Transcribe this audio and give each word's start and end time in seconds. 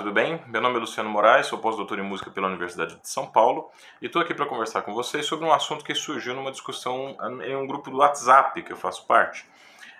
tudo 0.00 0.12
bem? 0.12 0.42
Meu 0.46 0.62
nome 0.62 0.76
é 0.76 0.80
Luciano 0.80 1.10
Moraes, 1.10 1.46
sou 1.46 1.58
pós-doutor 1.58 1.98
em 1.98 2.02
música 2.02 2.30
pela 2.30 2.46
Universidade 2.46 2.96
de 2.96 3.06
São 3.06 3.26
Paulo 3.26 3.70
e 4.00 4.06
estou 4.06 4.22
aqui 4.22 4.32
para 4.32 4.46
conversar 4.46 4.80
com 4.80 4.94
vocês 4.94 5.26
sobre 5.26 5.44
um 5.44 5.52
assunto 5.52 5.84
que 5.84 5.94
surgiu 5.94 6.34
numa 6.34 6.50
discussão 6.50 7.14
em 7.44 7.54
um 7.54 7.66
grupo 7.66 7.90
do 7.90 7.98
WhatsApp 7.98 8.62
que 8.62 8.72
eu 8.72 8.78
faço 8.78 9.06
parte. 9.06 9.46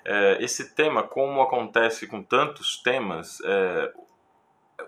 É, 0.03 0.39
esse 0.41 0.75
tema, 0.75 1.03
como 1.03 1.43
acontece 1.43 2.07
com 2.07 2.23
tantos 2.23 2.83
temas, 2.83 3.43
é, 3.45 3.93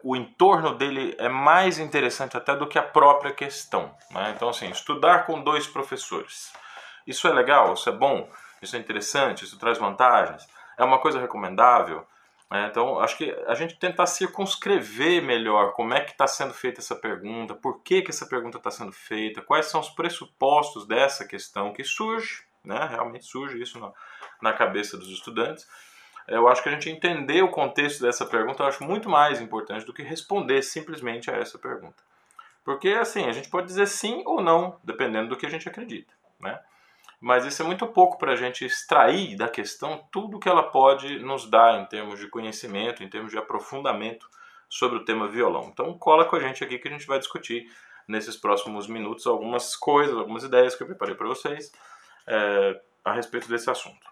o 0.03 0.17
entorno 0.17 0.75
dele 0.75 1.15
é 1.19 1.29
mais 1.29 1.79
interessante 1.79 2.35
até 2.35 2.57
do 2.57 2.67
que 2.67 2.79
a 2.79 2.83
própria 2.83 3.35
questão. 3.35 3.95
Né? 4.13 4.33
Então, 4.35 4.49
assim, 4.49 4.71
estudar 4.71 5.27
com 5.27 5.43
dois 5.43 5.67
professores. 5.67 6.55
Isso 7.07 7.29
é 7.29 7.33
legal? 7.35 7.75
Isso 7.75 7.87
é 7.91 7.93
bom? 7.93 8.31
Isso 8.63 8.77
é 8.77 8.79
interessante? 8.79 9.45
Isso 9.45 9.59
traz 9.59 9.77
vantagens? 9.77 10.49
É 10.79 10.83
uma 10.83 10.99
coisa 10.99 11.21
recomendável? 11.21 12.07
É, 12.53 12.67
então, 12.67 13.01
acho 13.01 13.17
que 13.17 13.35
a 13.47 13.55
gente 13.55 13.79
tentar 13.79 14.05
circunscrever 14.05 15.23
melhor 15.23 15.73
como 15.73 15.95
é 15.95 16.01
que 16.01 16.11
está 16.11 16.27
sendo 16.27 16.53
feita 16.53 16.81
essa 16.81 16.95
pergunta, 16.95 17.55
por 17.55 17.83
que, 17.83 18.03
que 18.03 18.11
essa 18.11 18.27
pergunta 18.27 18.59
está 18.59 18.71
sendo 18.71 18.93
feita, 18.93 19.41
quais 19.41 19.67
são 19.67 19.81
os 19.81 19.89
pressupostos 19.89 20.87
dessa 20.87 21.27
questão 21.27 21.73
que 21.73 21.83
surge, 21.83 22.45
né, 22.63 22.87
realmente 22.91 23.25
surge 23.25 23.61
isso 23.61 23.81
na, 23.81 23.91
na 24.43 24.53
cabeça 24.53 24.99
dos 24.99 25.09
estudantes. 25.09 25.67
Eu 26.29 26.47
acho 26.47 26.63
que 26.63 26.69
a 26.69 26.73
gente 26.73 26.91
entender 26.91 27.43
o 27.43 27.51
contexto 27.51 28.03
dessa 28.03 28.27
pergunta 28.27 28.63
eu 28.63 28.67
acho 28.67 28.85
muito 28.85 29.09
mais 29.09 29.41
importante 29.41 29.87
do 29.87 29.95
que 29.95 30.03
responder 30.03 30.63
simplesmente 30.63 31.31
a 31.31 31.35
essa 31.35 31.59
pergunta. 31.59 32.03
Porque, 32.63 32.91
assim, 32.91 33.25
a 33.25 33.33
gente 33.33 33.49
pode 33.49 33.67
dizer 33.67 33.87
sim 33.87 34.23
ou 34.27 34.43
não, 34.43 34.79
dependendo 34.85 35.31
do 35.31 35.37
que 35.37 35.47
a 35.47 35.51
gente 35.51 35.69
acredita, 35.69 36.13
né? 36.39 36.61
Mas 37.23 37.47
isso 37.47 37.63
é 37.63 37.65
muito 37.65 37.87
pouco 37.87 38.19
para 38.19 38.33
a 38.33 38.37
gente 38.37 38.65
extrair 38.65 39.37
da 39.37 39.49
questão 39.49 40.05
tudo 40.11 40.41
que 40.41 40.49
ela 40.49 40.65
pode 40.65 41.21
nos 41.21 41.49
dar 41.49 41.81
em 41.81 41.87
termos 41.87 42.19
de 42.19 42.27
conhecimento, 42.27 43.05
em 43.05 43.09
termos 43.09 43.31
de 43.31 43.39
aprofundamento 43.39 44.29
sobre 44.69 44.99
o 44.99 45.05
tema 45.05 45.29
violão. 45.29 45.71
Então 45.73 45.97
cola 45.97 46.25
com 46.25 46.35
a 46.35 46.41
gente 46.41 46.65
aqui 46.65 46.81
que 46.81 46.89
a 46.89 46.91
gente 46.91 47.07
vai 47.07 47.21
discutir 47.21 47.65
nesses 48.09 48.37
próximos 48.37 48.89
minutos 48.89 49.25
algumas 49.29 49.77
coisas, 49.77 50.17
algumas 50.17 50.43
ideias 50.43 50.75
que 50.75 50.83
eu 50.83 50.87
preparei 50.89 51.15
para 51.15 51.29
vocês 51.29 51.71
é, 52.27 52.81
a 53.05 53.13
respeito 53.13 53.49
desse 53.49 53.71
assunto. 53.71 54.05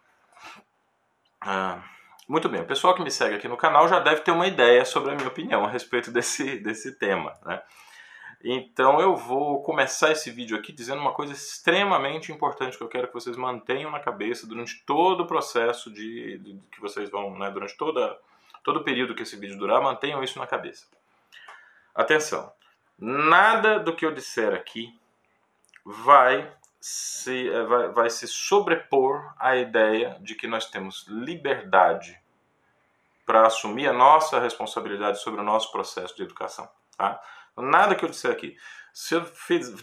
Ah, 1.40 1.82
muito 2.28 2.48
bem, 2.48 2.60
o 2.60 2.66
pessoal 2.66 2.94
que 2.94 3.02
me 3.02 3.10
segue 3.10 3.34
aqui 3.34 3.48
no 3.48 3.56
canal 3.56 3.88
já 3.88 3.98
deve 3.98 4.20
ter 4.20 4.30
uma 4.30 4.46
ideia 4.46 4.84
sobre 4.84 5.10
a 5.10 5.16
minha 5.16 5.26
opinião 5.26 5.64
a 5.64 5.68
respeito 5.68 6.12
desse, 6.12 6.60
desse 6.60 6.96
tema. 6.96 7.34
Né? 7.44 7.60
Então 8.42 9.00
eu 9.00 9.14
vou 9.14 9.62
começar 9.62 10.12
esse 10.12 10.30
vídeo 10.30 10.56
aqui 10.56 10.72
dizendo 10.72 11.00
uma 11.00 11.12
coisa 11.12 11.32
extremamente 11.32 12.32
importante 12.32 12.76
que 12.78 12.82
eu 12.82 12.88
quero 12.88 13.08
que 13.08 13.14
vocês 13.14 13.36
mantenham 13.36 13.90
na 13.90 14.00
cabeça 14.00 14.46
durante 14.46 14.82
todo 14.86 15.22
o 15.22 15.26
processo 15.26 15.92
de, 15.92 16.38
de 16.38 16.60
que 16.72 16.80
vocês 16.80 17.10
vão, 17.10 17.38
né, 17.38 17.50
durante 17.50 17.76
toda, 17.76 18.18
todo 18.64 18.78
o 18.80 18.84
período 18.84 19.14
que 19.14 19.22
esse 19.22 19.36
vídeo 19.36 19.58
durar, 19.58 19.82
mantenham 19.82 20.22
isso 20.22 20.38
na 20.38 20.46
cabeça. 20.46 20.86
Atenção, 21.94 22.50
nada 22.98 23.78
do 23.78 23.94
que 23.94 24.06
eu 24.06 24.14
disser 24.14 24.54
aqui 24.54 24.98
vai 25.84 26.50
se, 26.80 27.50
eh, 27.50 27.62
vai, 27.64 27.88
vai 27.88 28.10
se 28.10 28.26
sobrepor 28.26 29.34
à 29.38 29.56
ideia 29.56 30.16
de 30.20 30.34
que 30.34 30.46
nós 30.46 30.64
temos 30.70 31.06
liberdade 31.08 32.18
para 33.26 33.46
assumir 33.46 33.86
a 33.86 33.92
nossa 33.92 34.40
responsabilidade 34.40 35.20
sobre 35.20 35.40
o 35.40 35.44
nosso 35.44 35.70
processo 35.70 36.16
de 36.16 36.22
educação. 36.22 36.68
Tá? 36.96 37.20
Nada 37.56 37.94
que 37.94 38.04
eu 38.04 38.08
disser 38.08 38.30
aqui. 38.30 38.56
Se 38.92 39.14
eu 39.14 39.24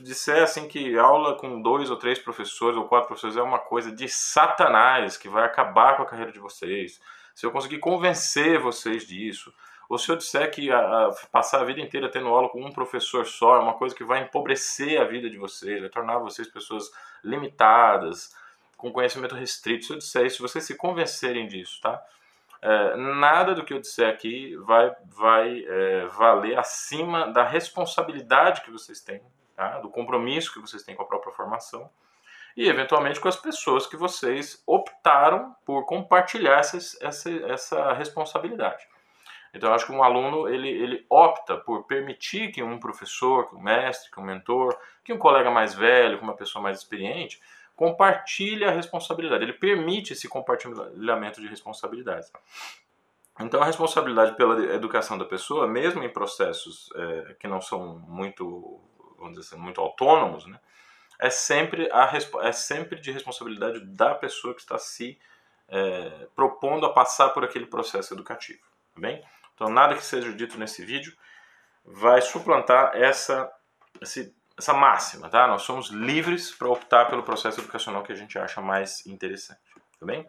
disser 0.02 0.44
assim 0.44 0.68
que 0.68 0.98
aula 0.98 1.38
com 1.38 1.62
dois 1.62 1.90
ou 1.90 1.98
três 1.98 2.20
professores 2.20 2.78
ou 2.78 2.88
quatro 2.88 3.08
professores 3.08 3.38
é 3.38 3.42
uma 3.42 3.60
coisa 3.60 3.92
de 3.92 4.08
satanás 4.10 5.16
que 5.16 5.30
vai 5.30 5.46
acabar 5.46 5.96
com 5.96 6.04
a 6.04 6.06
carreira 6.06 6.32
de 6.32 6.40
vocês, 6.40 7.00
se 7.34 7.46
eu 7.46 7.52
conseguir 7.52 7.80
convencer 7.80 8.60
vocês 8.60 9.08
disso, 9.08 9.54
ou 9.88 9.98
se 9.98 10.12
eu 10.12 10.18
disser 10.18 10.52
que 10.52 10.70
a, 10.70 10.80
a, 10.80 11.16
passar 11.32 11.62
a 11.62 11.64
vida 11.64 11.80
inteira 11.80 12.12
tendo 12.12 12.28
aula 12.28 12.50
com 12.50 12.62
um 12.62 12.72
professor 12.72 13.26
só 13.26 13.56
é 13.56 13.60
uma 13.60 13.76
coisa 13.76 13.96
que 13.96 14.04
vai 14.04 14.22
empobrecer 14.24 15.00
a 15.00 15.06
vida 15.06 15.30
de 15.30 15.38
vocês, 15.38 15.80
vai 15.80 15.90
tornar 15.90 16.18
vocês 16.18 16.48
pessoas 16.48 16.92
limitadas, 17.24 18.36
com 18.76 18.92
conhecimento 18.92 19.36
restrito, 19.36 19.86
se 19.86 19.94
eu 19.94 19.98
disser 19.98 20.26
isso, 20.26 20.36
se 20.36 20.42
vocês 20.42 20.66
se 20.66 20.76
convencerem 20.76 21.48
disso, 21.48 21.80
tá? 21.82 22.04
É, 22.62 22.96
nada 22.96 23.54
do 23.54 23.64
que 23.64 23.74
eu 23.74 23.80
disser 23.80 24.10
aqui 24.10 24.56
vai, 24.58 24.92
vai 25.06 25.64
é, 25.66 26.06
valer 26.08 26.58
acima 26.58 27.32
da 27.32 27.44
responsabilidade 27.44 28.62
que 28.62 28.72
vocês 28.72 29.00
têm, 29.02 29.22
tá? 29.56 29.80
do 29.80 29.90
compromisso 29.90 30.54
que 30.54 30.60
vocês 30.60 30.84
têm 30.84 30.96
com 30.96 31.04
a 31.04 31.08
própria 31.08 31.34
formação 31.34 31.90
e, 32.58 32.68
eventualmente, 32.68 33.20
com 33.20 33.28
as 33.28 33.36
pessoas 33.36 33.86
que 33.86 33.96
vocês 33.96 34.64
optaram 34.66 35.56
por 35.64 35.86
compartilhar 35.86 36.58
essa, 36.58 36.78
essa, 37.06 37.30
essa 37.30 37.94
responsabilidade. 37.94 38.84
Então, 39.54 39.74
acho 39.74 39.86
que 39.86 39.92
um 39.92 40.04
aluno 40.04 40.50
ele, 40.50 40.68
ele 40.68 41.06
opta 41.10 41.56
por 41.56 41.84
permitir 41.84 42.52
que 42.52 42.64
um 42.64 42.80
professor, 42.80 43.48
que 43.48 43.56
um 43.56 43.62
mestre, 43.62 44.12
que 44.12 44.20
um 44.20 44.24
mentor, 44.24 44.78
que 45.04 45.14
um 45.14 45.20
colega 45.20 45.52
mais 45.52 45.76
velho, 45.76 46.18
que 46.18 46.24
uma 46.24 46.36
pessoa 46.36 46.62
mais 46.62 46.80
experiente, 46.80 47.40
compartilha 47.78 48.70
a 48.70 48.72
responsabilidade, 48.72 49.44
ele 49.44 49.54
permite 49.54 50.12
esse 50.12 50.28
compartilhamento 50.28 51.40
de 51.40 51.48
responsabilidades. 51.48 52.32
Então, 53.40 53.62
a 53.62 53.66
responsabilidade 53.66 54.36
pela 54.36 54.60
educação 54.74 55.16
da 55.16 55.24
pessoa, 55.24 55.68
mesmo 55.68 56.04
em 56.04 56.10
processos 56.10 56.90
é, 56.96 57.36
que 57.36 57.48
não 57.48 57.62
são 57.62 58.00
muito, 58.00 58.82
vamos 59.16 59.38
dizer 59.38 59.54
assim, 59.54 59.62
muito 59.62 59.80
autônomos, 59.80 60.48
né, 60.48 60.60
é, 61.20 61.30
sempre 61.30 61.88
a, 61.92 62.12
é 62.42 62.52
sempre 62.52 63.00
de 63.00 63.12
responsabilidade 63.12 63.80
da 63.86 64.16
pessoa 64.16 64.56
que 64.56 64.62
está 64.62 64.80
se 64.80 65.20
é, 65.68 66.28
propondo 66.36 66.84
a 66.84 66.92
passar 66.92 67.30
por 67.30 67.44
aquele 67.44 67.68
processo 67.68 68.12
educativo. 68.12 68.66
Tá 68.96 69.00
bem? 69.00 69.24
Então, 69.54 69.70
nada 69.70 69.94
que 69.94 70.04
seja 70.04 70.34
dito 70.34 70.58
nesse 70.58 70.84
vídeo 70.84 71.16
vai 71.86 72.22
suplantar 72.22 72.96
essa, 72.96 73.52
esse 74.02 74.36
essa 74.58 74.74
máxima, 74.74 75.30
tá? 75.30 75.48
Nós 75.48 75.62
somos 75.62 75.90
livres 75.90 76.52
para 76.52 76.68
optar 76.68 77.06
pelo 77.06 77.24
processo 77.24 77.62
educacional 77.62 78.04
que 78.04 78.12
a 78.12 78.16
gente 78.16 78.40
acha 78.40 78.60
mais 78.60 79.06
interessante, 79.06 79.62
tá 80.00 80.06
bem? 80.06 80.26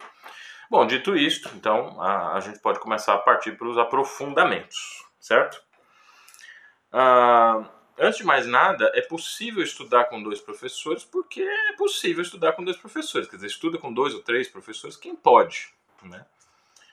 Bom, 0.70 0.86
dito 0.86 1.16
isto, 1.16 1.48
então 1.56 2.00
a, 2.00 2.34
a 2.34 2.40
gente 2.40 2.58
pode 2.58 2.78
começar 2.78 3.14
a 3.14 3.18
partir 3.18 3.56
para 3.56 3.66
os 3.66 3.78
aprofundamentos, 3.78 5.02
certo? 5.18 5.62
Ah, 6.92 7.64
antes 7.98 8.18
de 8.18 8.24
mais 8.24 8.46
nada, 8.46 8.92
é 8.94 9.00
possível 9.00 9.62
estudar 9.62 10.04
com 10.04 10.22
dois 10.22 10.42
professores 10.42 11.04
porque 11.04 11.40
é 11.40 11.72
possível 11.72 12.22
estudar 12.22 12.52
com 12.52 12.62
dois 12.62 12.76
professores. 12.76 13.26
Quer 13.28 13.36
dizer, 13.36 13.46
estuda 13.46 13.78
com 13.78 13.92
dois 13.92 14.12
ou 14.12 14.22
três 14.22 14.46
professores, 14.46 14.96
quem 14.96 15.16
pode, 15.16 15.72
né? 16.02 16.26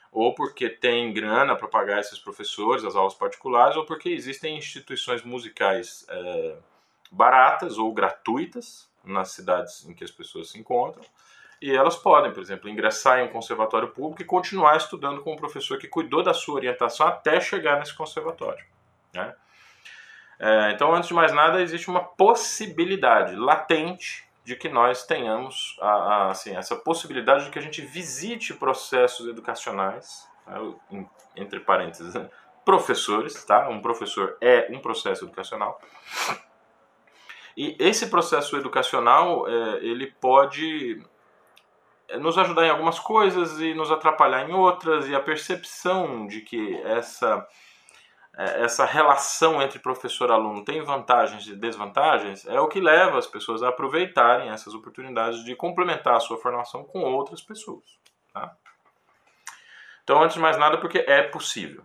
Ou 0.10 0.34
porque 0.34 0.70
tem 0.70 1.12
grana 1.12 1.58
para 1.58 1.68
pagar 1.68 2.00
esses 2.00 2.18
professores, 2.18 2.86
as 2.86 2.96
aulas 2.96 3.14
particulares, 3.14 3.76
ou 3.76 3.86
porque 3.86 4.08
existem 4.08 4.58
instituições 4.58 5.22
musicais. 5.24 6.06
É, 6.08 6.58
baratas 7.12 7.78
ou 7.78 7.94
gratuitas 7.94 8.90
nas 9.04 9.32
cidades 9.32 9.86
em 9.86 9.94
que 9.94 10.04
as 10.04 10.12
pessoas 10.12 10.50
se 10.52 10.60
encontram. 10.60 11.04
E 11.62 11.72
elas 11.72 11.96
podem, 11.96 12.34
por 12.34 12.42
exemplo, 12.42 12.70
ingressar 12.70 13.20
em 13.20 13.24
um 13.24 13.32
conservatório 13.32 13.90
público 13.90 14.22
e 14.22 14.26
continuar 14.26 14.78
estudando 14.78 15.22
com 15.22 15.34
um 15.34 15.38
professor 15.38 15.78
que 15.78 15.88
cuidou 15.88 16.22
da 16.22 16.34
sua 16.34 16.56
orientação 16.56 17.08
até 17.08 17.40
chegar 17.40 17.80
nesse 17.80 17.96
conservatório. 17.96 18.64
Né? 19.14 19.34
É, 20.38 20.72
então, 20.72 20.94
antes 20.94 21.08
de 21.08 21.14
mais 21.14 21.32
nada, 21.34 21.62
existe 21.62 21.90
uma 21.90 22.04
possibilidade 22.04 23.36
latente 23.36 24.26
de 24.44 24.56
que 24.56 24.70
nós 24.70 25.06
tenhamos 25.06 25.78
a, 25.82 25.90
a, 25.90 26.30
assim, 26.32 26.56
essa 26.56 26.76
possibilidade 26.76 27.46
de 27.46 27.52
que 27.52 27.58
a 27.58 27.62
gente 27.62 27.82
visite 27.82 28.54
processos 28.54 29.28
educacionais, 29.28 30.28
né, 30.46 31.08
entre 31.36 31.60
parênteses, 31.62 32.14
professores, 32.66 33.44
tá? 33.46 33.70
Um 33.70 33.82
professor 33.82 34.38
é 34.42 34.68
um 34.72 34.80
processo 34.80 35.26
educacional 35.26 35.80
e 37.58 37.76
esse 37.80 38.08
processo 38.08 38.58
educacional, 38.58 39.48
é, 39.48 39.78
ele 39.78 40.08
pode 40.08 41.02
é, 42.08 42.18
nos 42.18 42.38
ajudar 42.38 42.66
em 42.66 42.70
algumas 42.70 43.00
coisas 43.00 43.60
e 43.60 43.74
nos 43.74 43.92
atrapalhar 43.92 44.48
em 44.48 44.54
outras, 44.54 45.08
e 45.08 45.16
a 45.16 45.20
percepção 45.20 46.28
de 46.28 46.42
que 46.42 46.76
essa, 46.82 47.48
é, 48.38 48.64
essa 48.64 48.86
relação 48.86 49.62
entre 49.62 49.80
professor 49.80 50.30
e 50.30 50.34
aluno 50.34 50.66
tem 50.66 50.82
vantagens 50.82 51.48
e 51.48 51.56
desvantagens 51.56 52.46
é 52.46 52.60
o 52.60 52.68
que 52.68 52.82
leva 52.82 53.18
as 53.18 53.28
pessoas 53.28 53.64
a 53.64 53.70
aproveitarem 53.70 54.50
essas 54.50 54.74
oportunidades 54.74 55.44
de 55.44 55.56
complementar 55.56 56.16
a 56.16 56.20
sua 56.20 56.38
formação 56.38 56.84
com 56.84 57.00
outras 57.02 57.42
pessoas. 57.42 57.86
Tá? 58.34 58.54
Então, 60.04 60.22
antes 60.22 60.36
de 60.36 60.42
mais 60.42 60.58
nada, 60.58 60.78
porque 60.78 61.00
é 61.08 61.24
possível. 61.24 61.84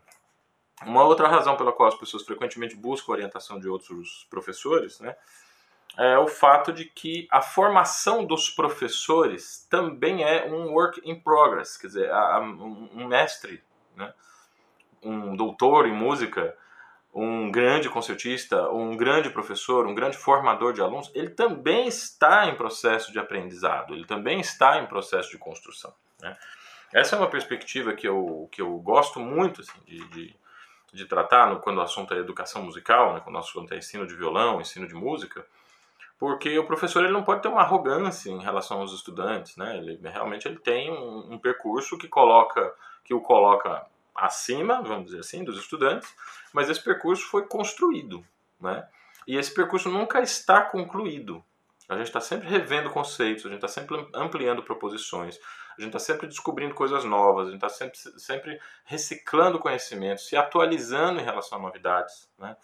Uma 0.85 1.05
outra 1.05 1.29
razão 1.29 1.57
pela 1.57 1.73
qual 1.73 1.89
as 1.89 1.95
pessoas 1.95 2.25
frequentemente 2.25 2.75
buscam 2.75 3.13
orientação 3.13 3.61
de 3.61 3.69
outros 3.69 4.27
professores, 4.31 4.99
né, 4.99 5.15
é 5.99 6.19
o 6.19 6.27
fato 6.27 6.73
de 6.73 6.85
que 6.85 7.27
a 7.31 7.43
formação 7.43 8.25
dos 8.25 8.49
professores 8.49 9.67
também 9.69 10.23
é 10.23 10.47
um 10.47 10.73
work 10.73 11.01
in 11.05 11.19
progress, 11.21 11.77
quer 11.77 11.89
dizer, 11.89 12.11
um 12.95 13.07
mestre, 13.07 13.63
né, 13.97 14.13
um 15.03 15.35
doutor 15.35 15.87
em 15.87 15.93
música, 15.93 16.57
um 17.13 17.51
grande 17.51 17.89
concertista, 17.89 18.71
um 18.71 18.97
grande 18.97 19.31
professor, 19.31 19.87
um 19.87 19.95
grande 19.95 20.17
formador 20.17 20.73
de 20.73 20.81
alunos, 20.81 21.11
ele 21.15 21.31
também 21.31 21.89
está 21.89 22.47
em 22.47 22.55
processo 22.55 23.11
de 23.13 23.19
aprendizado, 23.19 23.95
ele 23.95 24.07
também 24.07 24.41
está 24.41 24.79
em 24.79 24.87
processo 24.87 25.31
de 25.31 25.39
construção. 25.39 25.93
Né? 26.21 26.37
Essa 26.93 27.17
é 27.17 27.19
uma 27.19 27.29
perspectiva 27.29 27.93
que 27.95 28.07
eu, 28.07 28.49
que 28.53 28.63
eu 28.63 28.79
gosto 28.79 29.19
muito 29.19 29.61
assim, 29.61 29.79
de, 29.87 30.09
de 30.09 30.41
de 30.93 31.05
tratar 31.07 31.49
no, 31.49 31.61
quando 31.61 31.79
o 31.79 31.83
assunto 31.83 32.13
é 32.15 32.19
educação 32.19 32.63
musical, 32.63 33.15
né, 33.15 33.21
quando 33.21 33.37
o 33.37 33.39
assunto 33.39 33.73
é 33.73 33.79
ensino 33.79 34.07
de 34.07 34.15
violão, 34.15 34.61
ensino 34.61 34.87
de 34.87 34.95
música, 34.95 35.47
porque 36.21 36.59
o 36.59 36.67
professor 36.67 37.03
ele 37.03 37.15
não 37.15 37.25
pode 37.25 37.41
ter 37.41 37.49
uma 37.49 37.63
arrogância 37.63 38.31
em 38.31 38.43
relação 38.43 38.81
aos 38.83 38.93
estudantes, 38.93 39.57
né? 39.57 39.79
Ele 39.79 39.99
realmente 40.05 40.47
ele 40.47 40.59
tem 40.59 40.93
um, 40.93 41.33
um 41.33 41.39
percurso 41.39 41.97
que 41.97 42.07
coloca 42.07 42.75
que 43.03 43.15
o 43.15 43.23
coloca 43.23 43.87
acima, 44.15 44.83
vamos 44.83 45.07
dizer 45.07 45.21
assim, 45.21 45.43
dos 45.43 45.59
estudantes, 45.59 46.15
mas 46.53 46.69
esse 46.69 46.85
percurso 46.85 47.27
foi 47.27 47.47
construído, 47.47 48.23
né? 48.61 48.87
E 49.27 49.39
esse 49.39 49.55
percurso 49.55 49.89
nunca 49.89 50.21
está 50.21 50.61
concluído. 50.61 51.43
A 51.89 51.97
gente 51.97 52.09
está 52.09 52.21
sempre 52.21 52.47
revendo 52.47 52.91
conceitos, 52.91 53.47
a 53.47 53.49
gente 53.49 53.65
está 53.65 53.69
sempre 53.69 54.07
ampliando 54.15 54.63
proposições, 54.63 55.41
a 55.77 55.81
gente 55.81 55.97
está 55.97 55.99
sempre 55.99 56.27
descobrindo 56.27 56.75
coisas 56.75 57.03
novas, 57.03 57.49
a 57.49 57.51
gente 57.51 57.65
está 57.65 57.71
sempre, 57.71 57.99
sempre 58.21 58.61
reciclando 58.85 59.59
conhecimentos, 59.59 60.29
se 60.29 60.37
atualizando 60.37 61.19
em 61.19 61.25
relação 61.25 61.59
a 61.59 61.63
novidades, 61.63 62.31
né? 62.39 62.55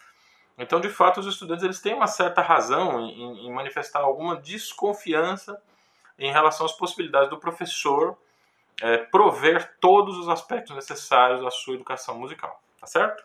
Então, 0.57 0.79
de 0.79 0.89
fato, 0.89 1.19
os 1.19 1.27
estudantes 1.27 1.63
eles 1.63 1.79
têm 1.79 1.93
uma 1.93 2.07
certa 2.07 2.41
razão 2.41 2.99
em, 2.99 3.47
em 3.47 3.53
manifestar 3.53 3.99
alguma 3.99 4.35
desconfiança 4.35 5.61
em 6.17 6.31
relação 6.31 6.65
às 6.65 6.73
possibilidades 6.73 7.29
do 7.29 7.37
professor 7.37 8.17
é, 8.81 8.97
prover 8.97 9.77
todos 9.79 10.17
os 10.17 10.29
aspectos 10.29 10.75
necessários 10.75 11.45
à 11.45 11.51
sua 11.51 11.75
educação 11.75 12.17
musical, 12.17 12.61
tá 12.79 12.87
certo? 12.87 13.23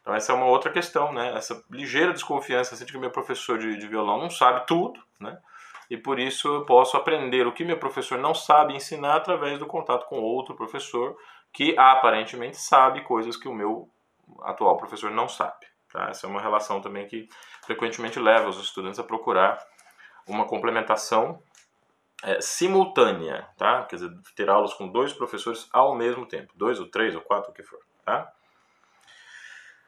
Então 0.00 0.14
essa 0.14 0.32
é 0.32 0.34
uma 0.34 0.46
outra 0.46 0.70
questão, 0.70 1.12
né? 1.12 1.36
Essa 1.36 1.62
ligeira 1.70 2.12
desconfiança 2.12 2.74
assim, 2.74 2.84
de 2.84 2.92
que 2.92 2.98
meu 2.98 3.10
professor 3.10 3.58
de, 3.58 3.76
de 3.76 3.88
violão 3.88 4.18
não 4.18 4.30
sabe 4.30 4.66
tudo, 4.66 5.02
né? 5.18 5.38
E 5.88 5.96
por 5.96 6.18
isso 6.18 6.48
eu 6.48 6.64
posso 6.64 6.96
aprender 6.96 7.46
o 7.46 7.52
que 7.52 7.64
meu 7.64 7.78
professor 7.78 8.18
não 8.18 8.34
sabe 8.34 8.74
ensinar 8.74 9.16
através 9.16 9.58
do 9.58 9.66
contato 9.66 10.06
com 10.06 10.20
outro 10.20 10.54
professor 10.54 11.16
que 11.52 11.76
aparentemente 11.78 12.56
sabe 12.56 13.02
coisas 13.02 13.36
que 13.36 13.48
o 13.48 13.54
meu 13.54 13.88
atual 14.42 14.76
professor 14.76 15.10
não 15.10 15.28
sabe. 15.28 15.66
Tá? 15.96 16.10
Essa 16.10 16.26
é 16.26 16.28
uma 16.30 16.42
relação 16.42 16.78
também 16.78 17.06
que 17.06 17.26
frequentemente 17.62 18.20
leva 18.20 18.50
os 18.50 18.60
estudantes 18.60 19.00
a 19.00 19.02
procurar 19.02 19.58
uma 20.28 20.44
complementação 20.44 21.42
é, 22.22 22.38
simultânea, 22.38 23.48
tá? 23.56 23.82
Quer 23.84 23.96
dizer, 23.96 24.12
ter 24.34 24.50
aulas 24.50 24.74
com 24.74 24.88
dois 24.88 25.14
professores 25.14 25.66
ao 25.72 25.94
mesmo 25.94 26.26
tempo, 26.26 26.52
dois 26.54 26.78
ou 26.78 26.86
três 26.86 27.14
ou 27.14 27.22
quatro, 27.22 27.50
o 27.50 27.54
que 27.54 27.62
for, 27.62 27.78
tá? 28.04 28.30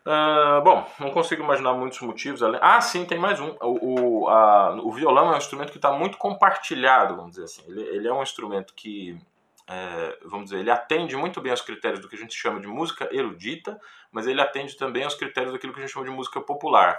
Uh, 0.06 0.62
bom, 0.62 0.90
não 0.98 1.10
consigo 1.10 1.42
imaginar 1.42 1.74
muitos 1.74 2.00
motivos. 2.00 2.42
Além... 2.42 2.58
Ah, 2.62 2.80
sim, 2.80 3.04
tem 3.04 3.18
mais 3.18 3.38
um. 3.38 3.54
O, 3.60 4.22
o, 4.22 4.28
a, 4.30 4.70
o 4.76 4.90
violão 4.90 5.30
é 5.30 5.34
um 5.34 5.36
instrumento 5.36 5.72
que 5.72 5.76
está 5.76 5.92
muito 5.92 6.16
compartilhado, 6.16 7.16
vamos 7.16 7.32
dizer 7.32 7.44
assim. 7.44 7.62
Ele, 7.70 7.82
ele 7.82 8.08
é 8.08 8.12
um 8.14 8.22
instrumento 8.22 8.72
que 8.74 9.20
é, 9.68 10.18
vamos 10.24 10.46
dizer, 10.46 10.60
ele 10.60 10.70
atende 10.70 11.14
muito 11.14 11.40
bem 11.42 11.50
aos 11.50 11.60
critérios 11.60 12.00
do 12.00 12.08
que 12.08 12.16
a 12.16 12.18
gente 12.18 12.34
chama 12.34 12.58
de 12.58 12.66
música 12.66 13.08
erudita, 13.12 13.78
mas 14.10 14.26
ele 14.26 14.40
atende 14.40 14.76
também 14.76 15.04
aos 15.04 15.14
critérios 15.14 15.52
daquilo 15.52 15.74
que 15.74 15.80
a 15.80 15.82
gente 15.82 15.92
chama 15.92 16.06
de 16.06 16.10
música 16.10 16.40
popular. 16.40 16.98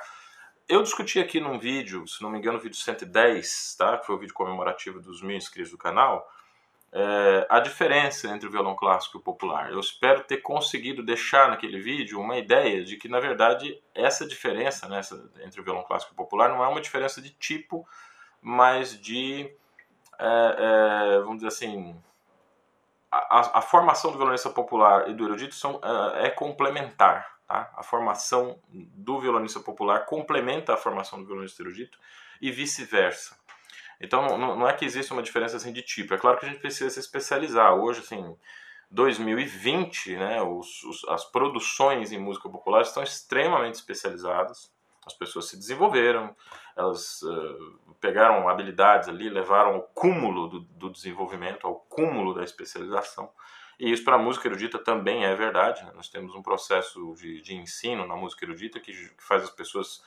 Eu 0.67 0.83
discuti 0.83 1.19
aqui 1.19 1.39
num 1.39 1.57
vídeo, 1.57 2.07
se 2.07 2.21
não 2.21 2.29
me 2.29 2.37
engano, 2.37 2.59
o 2.59 2.61
vídeo 2.61 2.77
110, 2.77 3.75
tá? 3.75 3.97
que 3.97 4.05
foi 4.05 4.15
o 4.15 4.19
vídeo 4.19 4.35
comemorativo 4.35 4.99
dos 4.99 5.19
mil 5.23 5.35
inscritos 5.35 5.71
do 5.71 5.79
canal, 5.79 6.29
é, 6.91 7.47
a 7.49 7.59
diferença 7.59 8.27
entre 8.27 8.47
o 8.47 8.51
violão 8.51 8.75
clássico 8.75 9.17
e 9.17 9.19
o 9.19 9.23
popular. 9.23 9.71
Eu 9.71 9.79
espero 9.79 10.23
ter 10.23 10.37
conseguido 10.37 11.03
deixar 11.03 11.49
naquele 11.49 11.79
vídeo 11.79 12.19
uma 12.19 12.37
ideia 12.37 12.83
de 12.83 12.97
que, 12.97 13.07
na 13.07 13.19
verdade, 13.19 13.81
essa 13.95 14.27
diferença 14.27 14.87
né, 14.87 15.01
entre 15.43 15.59
o 15.59 15.63
violão 15.63 15.83
clássico 15.83 16.11
e 16.11 16.13
o 16.13 16.17
popular 16.17 16.49
não 16.49 16.63
é 16.63 16.67
uma 16.67 16.81
diferença 16.81 17.19
de 17.19 17.31
tipo, 17.31 17.87
mas 18.39 18.99
de, 19.01 19.51
é, 20.19 21.15
é, 21.15 21.19
vamos 21.21 21.37
dizer 21.37 21.47
assim, 21.47 21.99
a, 23.11 23.59
a, 23.59 23.61
formação 23.61 24.11
do 24.11 24.17
violonista 24.17 24.49
popular 24.49 25.09
e 25.09 25.13
do 25.13 25.25
erudito 25.25 25.55
são, 25.55 25.75
uh, 25.75 26.15
é 26.15 26.29
complementar. 26.29 27.39
Tá? 27.47 27.71
A 27.75 27.83
formação 27.83 28.59
do 28.69 29.19
violonista 29.19 29.59
popular 29.59 30.05
complementa 30.05 30.73
a 30.73 30.77
formação 30.77 31.19
do 31.19 31.25
violonista 31.25 31.63
erudito 31.63 31.97
e 32.39 32.51
vice-versa. 32.51 33.37
Então 33.99 34.37
não, 34.37 34.55
não, 34.55 34.67
é 34.67 34.73
que 34.73 34.85
existe 34.85 35.11
uma 35.11 35.23
diferença 35.23 35.57
assim 35.57 35.73
de 35.73 35.81
tipo. 35.81 36.13
É 36.13 36.17
claro 36.17 36.37
que 36.37 36.45
a 36.45 36.49
gente 36.49 36.61
precisa 36.61 36.89
se 36.89 36.99
especializar. 36.99 37.73
Hoje, 37.73 38.01
assim, 38.01 38.37
2020, 38.91 40.15
né, 40.15 40.41
os, 40.41 40.83
os, 40.83 41.03
as 41.09 41.25
produções 41.25 42.11
em 42.11 42.19
música 42.19 42.49
popular 42.49 42.81
estão 42.81 43.03
extremamente 43.03 43.75
especializadas. 43.75 44.71
As 45.09 45.17
pessoas 45.17 45.45
se 45.45 45.57
desenvolveram, 45.57 46.35
elas 46.75 47.21
uh, 47.23 47.95
pegaram 47.99 48.47
habilidades 48.47 49.09
ali, 49.09 49.27
levaram 49.27 49.75
ao 49.75 49.81
cúmulo 49.81 50.47
do, 50.47 50.59
do, 50.59 50.89
desenvolvimento, 50.89 51.65
ao 51.65 51.75
cúmulo 51.75 52.33
da 52.33 52.43
especialização. 52.43 53.29
E 53.79 53.91
isso 53.91 54.03
para 54.03 54.15
a 54.15 54.19
música 54.19 54.47
erudita 54.47 54.77
também 54.77 55.25
é 55.25 55.33
verdade. 55.33 55.83
Né? 55.83 55.91
Nós 55.95 56.09
temos 56.09 56.35
um 56.35 56.43
processo 56.43 57.13
de, 57.15 57.41
de 57.41 57.55
ensino 57.55 58.05
na 58.05 58.15
música 58.15 58.45
erudita 58.45 58.79
que, 58.79 58.91
que 58.91 59.23
faz 59.23 59.43
as 59.43 59.49
pessoas. 59.49 60.03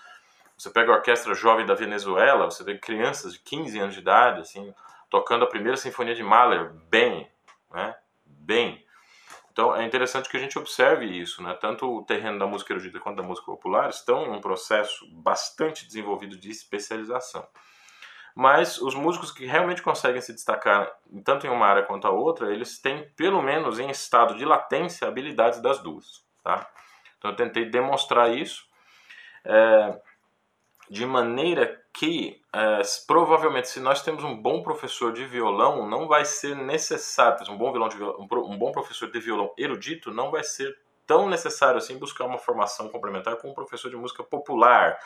Você 0.56 0.70
pega 0.70 0.93
a 0.93 0.96
orquestra 0.96 1.34
jovem 1.34 1.66
da 1.66 1.75
Venezuela, 1.75 2.44
você 2.44 2.62
vê 2.62 2.78
crianças 2.78 3.32
de 3.32 3.40
15 3.40 3.78
anos 3.81 3.94
de 3.94 4.00
idade, 4.00 4.40
assim, 4.40 4.72
tocando 5.10 5.44
a 5.44 5.48
primeira 5.48 5.76
sinfonia 5.76 6.14
de 6.14 6.22
Mahler 6.22 6.72
bem, 6.88 7.28
né? 7.72 7.96
Bem. 8.25 8.84
Então 9.52 9.76
é 9.76 9.84
interessante 9.84 10.31
que 10.31 10.37
a 10.37 10.40
gente 10.40 10.58
observe 10.58 11.04
isso, 11.04 11.43
né? 11.43 11.52
Tanto 11.60 11.87
o 11.87 12.02
terreno 12.02 12.38
da 12.38 12.46
música 12.46 12.72
erudita 12.72 12.99
quanto 12.99 13.19
da 13.19 13.22
música 13.22 13.44
popular 13.44 13.90
estão 13.90 14.25
em 14.25 14.31
um 14.31 14.40
processo 14.40 15.06
bastante 15.12 15.87
desenvolvido 15.87 16.38
de 16.38 16.50
especialização. 16.50 17.46
Mas 18.34 18.81
os 18.81 18.94
músicos 18.94 19.31
que 19.31 19.44
realmente 19.44 19.82
conseguem 19.82 20.22
se 20.22 20.32
destacar 20.32 20.90
tanto 21.22 21.46
em 21.46 21.50
uma 21.50 21.66
área 21.66 21.82
quanto 21.82 22.06
a 22.06 22.10
outra, 22.10 22.50
eles 22.50 22.81
têm 22.81 23.06
pelo 23.10 23.43
menos 23.43 23.78
em 23.78 23.90
estado 23.90 24.34
de 24.37 24.44
latência 24.46 25.06
habilidades 25.06 25.60
das 25.60 25.82
duas, 25.82 26.25
tá? 26.43 26.66
Então 27.19 27.31
eu 27.31 27.37
tentei 27.37 27.66
demonstrar 27.66 28.34
isso 28.34 28.64
é, 29.44 30.00
de 30.92 31.06
maneira 31.06 31.82
que 31.90 32.38
é, 32.52 32.82
provavelmente 33.06 33.66
se 33.66 33.80
nós 33.80 34.02
temos 34.02 34.22
um 34.24 34.36
bom 34.36 34.62
professor 34.62 35.10
de 35.10 35.24
violão, 35.24 35.88
não 35.88 36.06
vai 36.06 36.22
ser 36.26 36.54
necessário, 36.54 37.50
um 37.50 37.56
bom, 37.56 37.72
violão 37.72 37.88
de 37.88 37.96
violão, 37.96 38.20
um 38.20 38.58
bom 38.58 38.70
professor 38.70 39.10
de 39.10 39.18
violão 39.18 39.50
erudito, 39.56 40.10
não 40.10 40.30
vai 40.30 40.44
ser 40.44 40.76
tão 41.06 41.30
necessário 41.30 41.78
assim 41.78 41.98
buscar 41.98 42.26
uma 42.26 42.36
formação 42.36 42.90
complementar 42.90 43.36
com 43.36 43.48
um 43.48 43.54
professor 43.54 43.88
de 43.88 43.96
música 43.96 44.22
popular. 44.22 44.98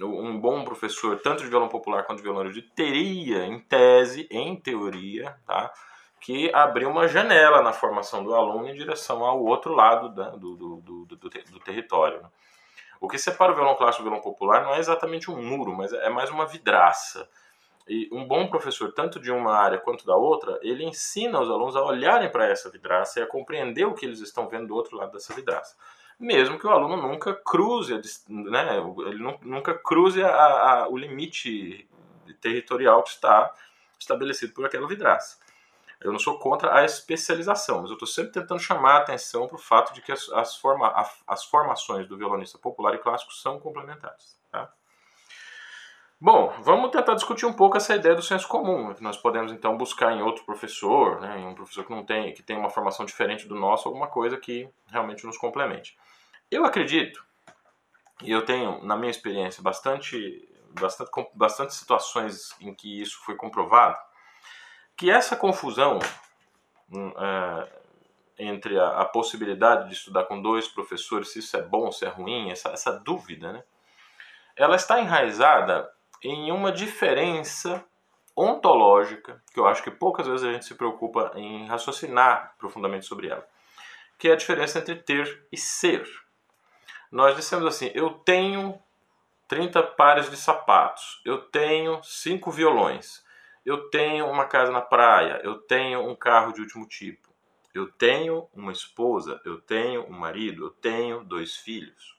Um 0.00 0.38
bom 0.38 0.62
professor, 0.64 1.18
tanto 1.20 1.42
de 1.42 1.48
violão 1.48 1.68
popular 1.68 2.04
quanto 2.04 2.18
de 2.18 2.22
violão 2.22 2.42
erudito, 2.42 2.70
teria, 2.76 3.44
em 3.44 3.58
tese, 3.58 4.28
em 4.30 4.54
teoria, 4.54 5.36
tá, 5.44 5.72
que 6.20 6.54
abrir 6.54 6.86
uma 6.86 7.08
janela 7.08 7.60
na 7.62 7.72
formação 7.72 8.22
do 8.22 8.32
aluno 8.32 8.68
em 8.68 8.74
direção 8.74 9.24
ao 9.24 9.44
outro 9.44 9.74
lado 9.74 10.08
da, 10.14 10.30
do, 10.30 10.54
do, 10.54 10.76
do, 10.76 11.04
do, 11.04 11.16
do 11.16 11.60
território. 11.60 12.22
O 13.00 13.08
que 13.08 13.18
separa 13.18 13.52
o 13.52 13.54
violão 13.54 13.74
clássico 13.76 14.02
do 14.02 14.10
violão 14.10 14.22
popular 14.22 14.62
não 14.62 14.74
é 14.74 14.78
exatamente 14.78 15.30
um 15.30 15.42
muro, 15.42 15.74
mas 15.74 15.92
é 15.92 16.10
mais 16.10 16.28
uma 16.30 16.46
vidraça. 16.46 17.26
E 17.88 18.08
um 18.12 18.24
bom 18.24 18.46
professor, 18.46 18.92
tanto 18.92 19.18
de 19.18 19.32
uma 19.32 19.52
área 19.52 19.78
quanto 19.78 20.06
da 20.06 20.14
outra, 20.14 20.60
ele 20.62 20.84
ensina 20.84 21.40
os 21.40 21.50
alunos 21.50 21.74
a 21.74 21.82
olharem 21.82 22.30
para 22.30 22.46
essa 22.46 22.70
vidraça 22.70 23.18
e 23.18 23.22
a 23.22 23.26
compreender 23.26 23.84
o 23.86 23.94
que 23.94 24.04
eles 24.04 24.20
estão 24.20 24.48
vendo 24.48 24.68
do 24.68 24.76
outro 24.76 24.96
lado 24.96 25.12
dessa 25.12 25.34
vidraça. 25.34 25.74
Mesmo 26.18 26.58
que 26.58 26.66
o 26.66 26.70
aluno 26.70 26.96
nunca 26.98 27.34
cruze, 27.34 27.98
né, 28.28 28.76
ele 29.06 29.38
nunca 29.42 29.74
cruze 29.74 30.22
a, 30.22 30.28
a, 30.30 30.88
o 30.88 30.96
limite 30.96 31.88
territorial 32.42 33.02
que 33.02 33.10
está 33.10 33.52
estabelecido 33.98 34.52
por 34.52 34.66
aquela 34.66 34.86
vidraça. 34.86 35.38
Eu 36.00 36.12
não 36.12 36.18
sou 36.18 36.38
contra 36.38 36.74
a 36.78 36.84
especialização, 36.84 37.82
mas 37.82 37.90
eu 37.90 37.94
estou 37.94 38.08
sempre 38.08 38.32
tentando 38.32 38.58
chamar 38.58 38.94
a 38.94 38.98
atenção 38.98 39.46
para 39.46 39.56
o 39.56 39.60
fato 39.60 39.92
de 39.92 40.00
que 40.00 40.10
as, 40.10 40.28
as, 40.30 40.56
forma, 40.56 40.90
as 41.26 41.44
formações 41.44 42.08
do 42.08 42.16
violonista 42.16 42.58
popular 42.58 42.94
e 42.94 42.98
clássico 42.98 43.32
são 43.34 43.60
complementares. 43.60 44.38
Tá? 44.50 44.72
Bom, 46.18 46.54
vamos 46.60 46.90
tentar 46.90 47.14
discutir 47.14 47.46
um 47.46 47.52
pouco 47.52 47.76
essa 47.76 47.94
ideia 47.94 48.14
do 48.14 48.22
senso 48.22 48.46
comum, 48.46 48.94
nós 49.00 49.16
podemos 49.16 49.52
então 49.52 49.76
buscar 49.76 50.12
em 50.12 50.22
outro 50.22 50.44
professor, 50.44 51.18
né, 51.18 51.38
em 51.38 51.46
um 51.46 51.54
professor 51.54 51.84
que 51.84 51.90
não 51.90 52.04
tem, 52.04 52.34
que 52.34 52.42
tem 52.42 52.58
uma 52.58 52.68
formação 52.68 53.06
diferente 53.06 53.48
do 53.48 53.54
nosso, 53.54 53.88
alguma 53.88 54.06
coisa 54.06 54.36
que 54.36 54.68
realmente 54.86 55.26
nos 55.26 55.38
complemente. 55.38 55.98
Eu 56.50 56.66
acredito, 56.66 57.24
e 58.22 58.30
eu 58.30 58.44
tenho 58.44 58.84
na 58.84 58.96
minha 58.96 59.10
experiência 59.10 59.62
bastante, 59.62 60.46
bastante, 60.78 61.10
bastante 61.34 61.74
situações 61.74 62.54
em 62.60 62.74
que 62.74 63.00
isso 63.00 63.18
foi 63.24 63.34
comprovado, 63.34 63.96
que 65.00 65.10
essa 65.10 65.34
confusão 65.34 65.98
é, 66.92 67.68
entre 68.38 68.78
a, 68.78 69.00
a, 69.00 69.04
possibilidade 69.06 69.88
de 69.88 69.94
estudar 69.94 70.24
com 70.24 70.42
dois 70.42 70.68
professores, 70.68 71.32
se 71.32 71.38
isso 71.38 71.56
é 71.56 71.62
bom, 71.62 71.90
se 71.90 72.04
é 72.04 72.08
ruim, 72.08 72.50
essa, 72.50 72.68
essa 72.68 72.92
dúvida, 72.92 73.50
né? 73.50 73.64
ela 74.54 74.76
está 74.76 75.00
enraizada 75.00 75.90
em 76.22 76.52
uma 76.52 76.70
diferença 76.70 77.82
ontológica, 78.36 79.42
que 79.54 79.58
eu 79.58 79.66
acho 79.66 79.82
que 79.82 79.90
poucas 79.90 80.26
vezes 80.26 80.44
a 80.44 80.52
gente 80.52 80.66
se 80.66 80.74
preocupa 80.74 81.32
em 81.34 81.66
raciocinar 81.66 82.54
profundamente 82.58 83.06
sobre 83.06 83.28
ela, 83.28 83.48
que 84.18 84.28
é 84.28 84.32
a 84.34 84.36
diferença 84.36 84.80
entre 84.80 84.96
ter 84.96 85.46
e 85.50 85.56
ser. 85.56 86.06
Nós 87.10 87.34
dissemos 87.34 87.64
assim: 87.64 87.90
eu 87.94 88.10
tenho 88.10 88.78
30 89.48 89.82
pares 89.82 90.30
de 90.30 90.36
sapatos, 90.36 91.22
eu 91.24 91.38
tenho 91.38 92.02
cinco 92.02 92.50
violões, 92.50 93.24
eu 93.64 93.90
tenho 93.90 94.26
uma 94.26 94.46
casa 94.46 94.72
na 94.72 94.80
praia, 94.80 95.40
eu 95.44 95.58
tenho 95.58 96.08
um 96.08 96.16
carro 96.16 96.52
de 96.52 96.60
último 96.60 96.86
tipo. 96.86 97.28
Eu 97.72 97.90
tenho 97.92 98.48
uma 98.52 98.72
esposa, 98.72 99.40
eu 99.44 99.60
tenho 99.60 100.04
um 100.06 100.18
marido, 100.18 100.64
eu 100.64 100.70
tenho 100.70 101.24
dois 101.24 101.56
filhos. 101.56 102.18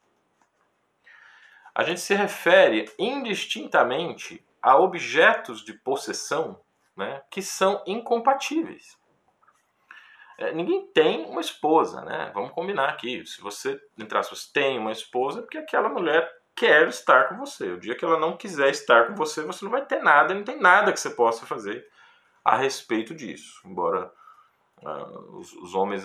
A 1.74 1.84
gente 1.84 2.00
se 2.00 2.14
refere 2.14 2.90
indistintamente 2.98 4.46
a 4.62 4.78
objetos 4.78 5.64
de 5.64 5.74
possessão 5.74 6.62
né, 6.96 7.22
que 7.30 7.42
são 7.42 7.84
incompatíveis. 7.86 9.00
É, 10.38 10.52
ninguém 10.54 10.88
tem 10.88 11.26
uma 11.26 11.42
esposa, 11.42 12.02
né? 12.02 12.32
Vamos 12.34 12.52
combinar 12.52 12.90
aqui. 12.90 13.24
Se 13.26 13.40
você, 13.42 13.80
entre 13.98 14.18
aspas, 14.18 14.48
tem 14.48 14.80
uma 14.80 14.92
esposa, 14.92 15.40
é 15.40 15.42
porque 15.42 15.58
aquela 15.58 15.88
mulher 15.88 16.28
quer 16.62 16.88
estar 16.90 17.28
com 17.28 17.38
você. 17.38 17.72
O 17.72 17.80
dia 17.80 17.96
que 17.96 18.06
ela 18.06 18.20
não 18.20 18.38
quiser 18.38 18.70
estar 18.70 19.08
com 19.08 19.16
você, 19.16 19.42
você 19.42 19.66
não 19.66 19.72
vai 19.72 19.84
ter 19.84 20.00
nada, 20.04 20.36
não 20.36 20.44
tem 20.44 20.60
nada 20.60 20.94
que 20.94 21.00
você 21.00 21.10
possa 21.10 21.44
fazer 21.44 21.84
a 22.46 22.56
respeito 22.56 23.16
disso. 23.16 23.60
Embora 23.66 24.12
uh, 24.84 25.40
os, 25.40 25.52
os, 25.54 25.74
homens, 25.74 26.04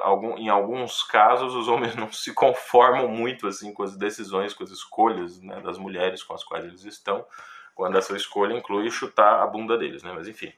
algum, 0.00 0.38
em 0.38 0.48
alguns 0.48 1.02
casos, 1.02 1.54
os 1.54 1.68
homens 1.68 1.94
não 1.94 2.10
se 2.10 2.32
conformam 2.32 3.08
muito 3.08 3.46
assim 3.46 3.74
com 3.74 3.82
as 3.82 3.94
decisões, 3.94 4.54
com 4.54 4.64
as 4.64 4.70
escolhas 4.70 5.38
né, 5.42 5.60
das 5.60 5.76
mulheres 5.76 6.22
com 6.22 6.32
as 6.32 6.42
quais 6.42 6.64
eles 6.64 6.82
estão, 6.86 7.26
quando 7.74 7.98
essa 7.98 8.16
escolha 8.16 8.56
inclui 8.56 8.90
chutar 8.90 9.42
a 9.42 9.46
bunda 9.46 9.76
deles, 9.76 10.02
né? 10.02 10.14
Mas 10.14 10.26
enfim. 10.26 10.50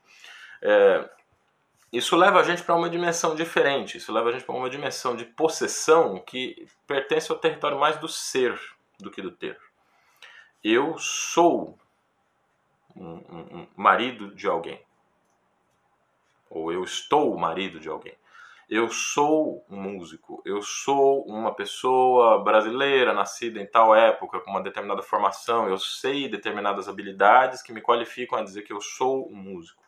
É, 0.63 1.11
isso 1.93 2.15
leva 2.15 2.39
a 2.39 2.45
gente 2.45 2.63
para 2.63 2.77
uma 2.77 2.89
dimensão 2.89 3.35
diferente, 3.35 3.99
isso 3.99 4.13
leva 4.13 4.29
a 4.29 4.33
gente 4.33 4.45
para 4.45 4.55
uma 4.55 4.71
dimensão 4.71 5.17
de 5.17 5.25
possessão 5.25 6.21
que 6.21 6.65
pertence 6.87 7.33
ao 7.33 7.39
território 7.39 7.77
mais 7.77 7.97
do 7.97 8.07
ser 8.07 8.57
do 9.03 9.11
que 9.11 9.21
do 9.21 9.31
ter. 9.31 9.59
Eu 10.63 10.97
sou 10.99 11.79
um, 12.97 13.05
um, 13.05 13.59
um 13.59 13.69
marido 13.77 14.35
de 14.35 14.47
alguém, 14.47 14.81
ou 16.49 16.73
eu 16.73 16.85
estou 16.85 17.35
o 17.35 17.39
marido 17.39 17.81
de 17.81 17.89
alguém. 17.89 18.17
Eu 18.71 18.89
sou 18.89 19.67
um 19.69 19.77
músico, 19.77 20.41
eu 20.47 20.63
sou 20.63 21.25
uma 21.27 21.55
pessoa 21.55 22.43
brasileira, 22.43 23.13
nascida 23.13 23.61
em 23.61 23.67
tal 23.67 23.95
época, 23.95 24.41
com 24.41 24.51
uma 24.51 24.63
determinada 24.63 25.03
formação, 25.03 25.69
eu 25.69 25.77
sei 25.77 26.29
determinadas 26.29 26.89
habilidades 26.89 27.61
que 27.61 27.73
me 27.73 27.83
qualificam 27.83 28.39
a 28.39 28.43
dizer 28.43 28.63
que 28.63 28.73
eu 28.73 28.81
sou 28.81 29.29
um 29.31 29.35
músico 29.35 29.83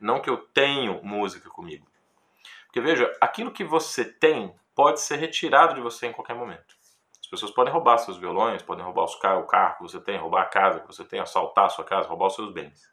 não 0.00 0.20
que 0.20 0.30
eu 0.30 0.36
tenho 0.36 1.02
música 1.02 1.50
comigo. 1.50 1.86
Porque 2.66 2.80
veja, 2.80 3.10
aquilo 3.20 3.50
que 3.50 3.64
você 3.64 4.04
tem 4.04 4.54
pode 4.74 5.00
ser 5.00 5.16
retirado 5.16 5.74
de 5.74 5.80
você 5.80 6.06
em 6.06 6.12
qualquer 6.12 6.34
momento. 6.34 6.76
As 7.28 7.30
pessoas 7.30 7.52
podem 7.52 7.70
roubar 7.70 7.98
seus 7.98 8.16
violões, 8.16 8.62
podem 8.62 8.82
roubar 8.82 9.04
os 9.04 9.14
car 9.16 9.38
o 9.38 9.46
carro 9.46 9.76
que 9.76 9.82
você 9.82 10.00
tem, 10.00 10.16
roubar 10.16 10.44
a 10.44 10.46
casa 10.46 10.80
que 10.80 10.86
você 10.86 11.04
tem, 11.04 11.20
assaltar 11.20 11.66
a 11.66 11.68
sua 11.68 11.84
casa, 11.84 12.08
roubar 12.08 12.28
os 12.28 12.34
seus 12.34 12.50
bens. 12.50 12.90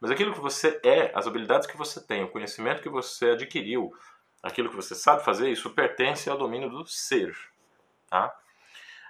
Mas 0.00 0.10
aquilo 0.10 0.32
que 0.32 0.40
você 0.40 0.80
é, 0.82 1.12
as 1.14 1.26
habilidades 1.26 1.66
que 1.66 1.76
você 1.76 2.00
tem, 2.00 2.24
o 2.24 2.30
conhecimento 2.30 2.80
que 2.80 2.88
você 2.88 3.32
adquiriu, 3.32 3.92
aquilo 4.42 4.70
que 4.70 4.76
você 4.76 4.94
sabe 4.94 5.22
fazer, 5.22 5.50
isso 5.50 5.68
pertence 5.74 6.30
ao 6.30 6.38
domínio 6.38 6.70
do 6.70 6.86
ser. 6.86 7.36
Tá? 8.08 8.34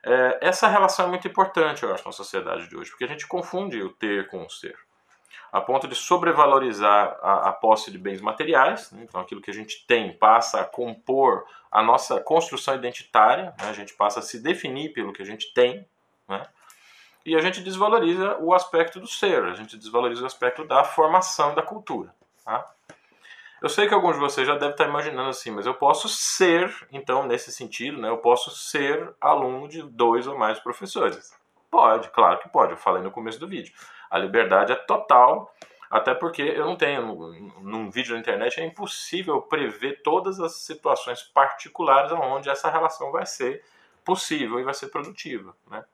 É, 0.04 0.38
essa 0.42 0.66
relação 0.66 1.06
é 1.06 1.08
muito 1.10 1.28
importante, 1.28 1.84
eu 1.84 1.94
acho, 1.94 2.04
na 2.04 2.10
sociedade 2.10 2.68
de 2.68 2.76
hoje, 2.76 2.90
porque 2.90 3.04
a 3.04 3.08
gente 3.08 3.24
confunde 3.28 3.80
o 3.80 3.92
ter 3.92 4.26
com 4.26 4.44
o 4.44 4.50
ser 4.50 4.76
a 5.52 5.60
ponto 5.60 5.86
de 5.88 5.94
sobrevalorizar 5.94 7.18
a, 7.22 7.48
a 7.48 7.52
posse 7.52 7.90
de 7.90 7.98
bens 7.98 8.20
materiais. 8.20 8.90
Né? 8.92 9.04
Então, 9.04 9.20
aquilo 9.20 9.40
que 9.40 9.50
a 9.50 9.54
gente 9.54 9.86
tem 9.86 10.12
passa 10.12 10.60
a 10.60 10.64
compor 10.64 11.44
a 11.70 11.82
nossa 11.82 12.20
construção 12.20 12.74
identitária, 12.74 13.54
né? 13.58 13.68
a 13.68 13.72
gente 13.72 13.94
passa 13.94 14.20
a 14.20 14.22
se 14.22 14.42
definir 14.42 14.92
pelo 14.92 15.12
que 15.12 15.22
a 15.22 15.26
gente 15.26 15.52
tem, 15.52 15.86
né? 16.28 16.42
e 17.24 17.34
a 17.34 17.40
gente 17.40 17.60
desvaloriza 17.60 18.36
o 18.38 18.54
aspecto 18.54 19.00
do 19.00 19.06
ser, 19.06 19.44
a 19.44 19.54
gente 19.54 19.76
desvaloriza 19.76 20.22
o 20.22 20.26
aspecto 20.26 20.64
da 20.64 20.84
formação 20.84 21.54
da 21.54 21.62
cultura. 21.62 22.14
Tá? 22.44 22.64
Eu 23.60 23.68
sei 23.68 23.88
que 23.88 23.94
alguns 23.94 24.14
de 24.14 24.20
vocês 24.20 24.46
já 24.46 24.54
devem 24.54 24.70
estar 24.70 24.86
imaginando 24.86 25.30
assim, 25.30 25.50
mas 25.50 25.66
eu 25.66 25.74
posso 25.74 26.08
ser, 26.08 26.72
então, 26.92 27.26
nesse 27.26 27.50
sentido, 27.50 28.00
né, 28.00 28.08
eu 28.08 28.18
posso 28.18 28.50
ser 28.50 29.14
aluno 29.20 29.66
de 29.66 29.82
dois 29.82 30.26
ou 30.26 30.38
mais 30.38 30.60
professores. 30.60 31.34
Pode, 31.76 32.08
claro 32.08 32.38
que 32.38 32.48
pode, 32.48 32.72
eu 32.72 32.78
falei 32.78 33.02
no 33.02 33.10
começo 33.10 33.38
do 33.38 33.46
vídeo. 33.46 33.74
A 34.10 34.16
liberdade 34.16 34.72
é 34.72 34.74
total, 34.74 35.54
até 35.90 36.14
porque 36.14 36.40
eu 36.40 36.64
não 36.64 36.74
tenho, 36.74 37.02
num 37.60 37.90
vídeo 37.90 38.14
na 38.14 38.18
internet, 38.18 38.58
é 38.58 38.64
impossível 38.64 39.42
prever 39.42 40.00
todas 40.02 40.40
as 40.40 40.54
situações 40.54 41.22
particulares 41.22 42.10
onde 42.12 42.48
essa 42.48 42.70
relação 42.70 43.12
vai 43.12 43.26
ser 43.26 43.62
possível 44.02 44.58
e 44.58 44.64
vai 44.64 44.72
ser 44.72 44.86
produtiva. 44.86 45.54
Né? 45.70 45.84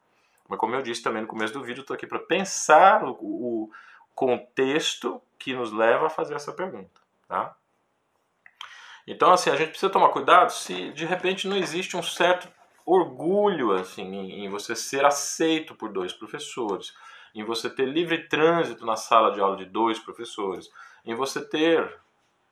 Mas 0.49 0.57
como 0.57 0.73
eu 0.73 0.83
disse 0.83 1.03
também 1.03 1.23
no 1.23 1.27
começo 1.27 1.53
do 1.53 1.65
vídeo, 1.65 1.81
estou 1.81 1.95
aqui 1.95 2.07
para 2.07 2.21
pensar 2.21 3.03
o, 3.03 3.17
o, 3.21 3.71
contexto 4.15 5.21
que 5.37 5.53
nos 5.53 5.73
leva 5.73 6.07
a 6.07 6.11
fazer 6.11 6.37
essa 6.37 6.53
pergunta. 6.53 7.01
Tá? 7.27 7.57
Então, 9.05 9.33
assim, 9.33 9.51
a 9.51 9.57
gente 9.57 9.71
precisa 9.71 9.91
tomar 9.91 10.11
cuidado 10.11 10.51
se 10.51 10.93
de 10.93 11.05
repente 11.05 11.49
não 11.49 11.57
existe 11.57 11.97
um 11.97 12.03
certo 12.05 12.47
orgulho 12.85 13.73
assim 13.73 14.03
em, 14.03 14.45
em 14.45 14.51
você 14.51 14.75
ser 14.75 15.05
aceito 15.05 15.75
por 15.75 15.93
dois 15.93 16.13
professores 16.13 16.93
em 17.35 17.45
você 17.45 17.71
ter 17.71 17.87
livre 17.87 18.29
trânsito 18.29 18.85
na 18.85 18.97
sala 18.97 19.33
de 19.33 19.41
aula 19.41 19.57
de 19.57 19.65
dois 19.65 19.99
professores, 19.99 20.71
em 21.05 21.15
você 21.15 21.43
ter 21.43 22.01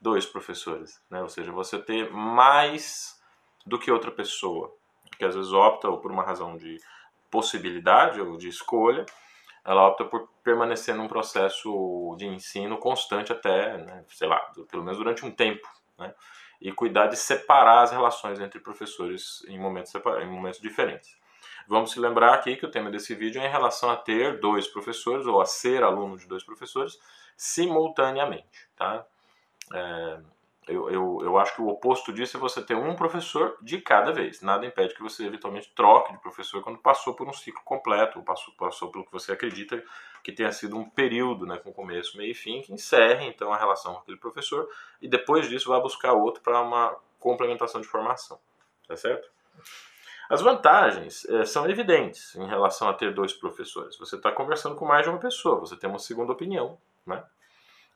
dois 0.01 0.25
professores, 0.25 1.03
né? 1.11 1.23
ou 1.23 1.29
seja, 1.29 1.53
você 1.53 1.79
ter 1.79 2.11
mais 2.11 3.21
do 3.67 3.79
que 3.79 3.91
outra 3.91 4.11
pessoa, 4.11 4.75
que 5.19 5.25
às 5.25 5.35
vezes 5.35 5.53
opta 5.53 5.89
ou 5.89 5.99
por 5.99 6.11
uma 6.11 6.23
razão 6.23 6.57
de 6.57 6.79
possibilidade 7.31 8.21
ou 8.21 8.39
de 8.39 8.49
escolha, 8.49 9.05
ela 9.63 9.87
opta 9.87 10.05
por 10.05 10.27
permanecer 10.43 10.95
num 10.95 11.07
processo 11.07 12.15
de 12.17 12.27
ensino 12.27 12.79
constante 12.79 13.31
até, 13.31 13.77
né, 13.77 14.05
sei 14.09 14.27
lá, 14.27 14.39
pelo 14.71 14.83
menos 14.83 14.97
durante 14.97 15.25
um 15.25 15.31
tempo, 15.31 15.69
né? 15.99 16.15
E 16.61 16.71
cuidar 16.73 17.07
de 17.07 17.17
separar 17.17 17.83
as 17.83 17.91
relações 17.91 18.39
entre 18.41 18.61
professores 18.61 19.45
em 19.49 19.59
momentos, 19.59 19.95
em 19.95 20.27
momentos 20.27 20.61
diferentes. 20.61 21.19
Vamos 21.67 21.93
se 21.93 22.01
lembrar 22.01 22.35
aqui 22.35 22.57
que 22.57 22.67
o 22.67 22.71
tema 22.71 22.91
desse 22.91 23.15
vídeo 23.15 23.41
é 23.41 23.47
em 23.47 23.51
relação 23.51 23.91
a 23.91 23.97
ter 23.97 24.41
dois 24.41 24.67
professores 24.67 25.27
ou 25.27 25.41
a 25.41 25.47
ser 25.47 25.83
aluno 25.83 26.19
de 26.19 26.27
dois 26.27 26.43
professores 26.43 26.99
simultaneamente, 27.37 28.69
tá? 28.77 29.07
É, 29.73 30.21
eu, 30.69 30.91
eu, 30.91 31.19
eu 31.23 31.39
acho 31.39 31.55
que 31.55 31.63
o 31.63 31.69
oposto 31.69 32.13
disso 32.13 32.37
é 32.37 32.41
você 32.41 32.63
ter 32.63 32.75
um 32.75 32.95
professor 32.95 33.57
de 33.61 33.81
cada 33.81 34.13
vez. 34.13 34.41
Nada 34.41 34.67
impede 34.67 34.95
que 34.95 35.03
você 35.03 35.25
eventualmente 35.25 35.73
troque 35.75 36.13
de 36.13 36.19
professor 36.21 36.63
quando 36.63 36.79
passou 36.79 37.15
por 37.15 37.29
um 37.29 37.33
ciclo 37.33 37.63
completo, 37.65 38.19
ou 38.19 38.25
passou, 38.25 38.55
passou 38.55 38.91
pelo 38.91 39.05
que 39.05 39.13
você 39.13 39.33
acredita 39.33 39.83
que 40.23 40.33
tenha 40.33 40.53
sido 40.53 40.77
um 40.77 40.89
período, 40.89 41.47
né, 41.47 41.57
com 41.59 41.73
começo, 41.73 42.17
meio 42.17 42.31
e 42.31 42.35
fim, 42.35 42.61
que 42.61 42.73
encerre 42.73 43.27
então 43.27 43.53
a 43.53 43.57
relação 43.57 43.95
com 43.95 44.01
aquele 44.01 44.19
professor 44.19 44.69
e 45.01 45.09
depois 45.09 45.49
disso 45.49 45.71
vá 45.71 45.81
buscar 45.81 46.13
outro 46.13 46.43
para 46.43 46.61
uma 46.61 46.97
complementação 47.19 47.81
de 47.81 47.87
formação. 47.87 48.39
Tá 48.87 48.97
certo? 48.97 49.29
As 50.29 50.41
vantagens 50.41 51.25
é, 51.25 51.45
são 51.45 51.69
evidentes 51.69 52.37
em 52.37 52.47
relação 52.47 52.89
a 52.89 52.95
ter 52.95 53.13
dois 53.13 53.33
professores. 53.33 53.97
Você 53.99 54.15
está 54.15 54.31
conversando 54.31 54.77
com 54.77 54.85
mais 54.85 55.03
de 55.03 55.11
uma 55.11 55.19
pessoa, 55.19 55.59
você 55.59 55.77
tem 55.77 55.91
uma 55.91 55.99
segunda 55.99 56.33
opinião, 56.33 56.79
né? 57.05 57.25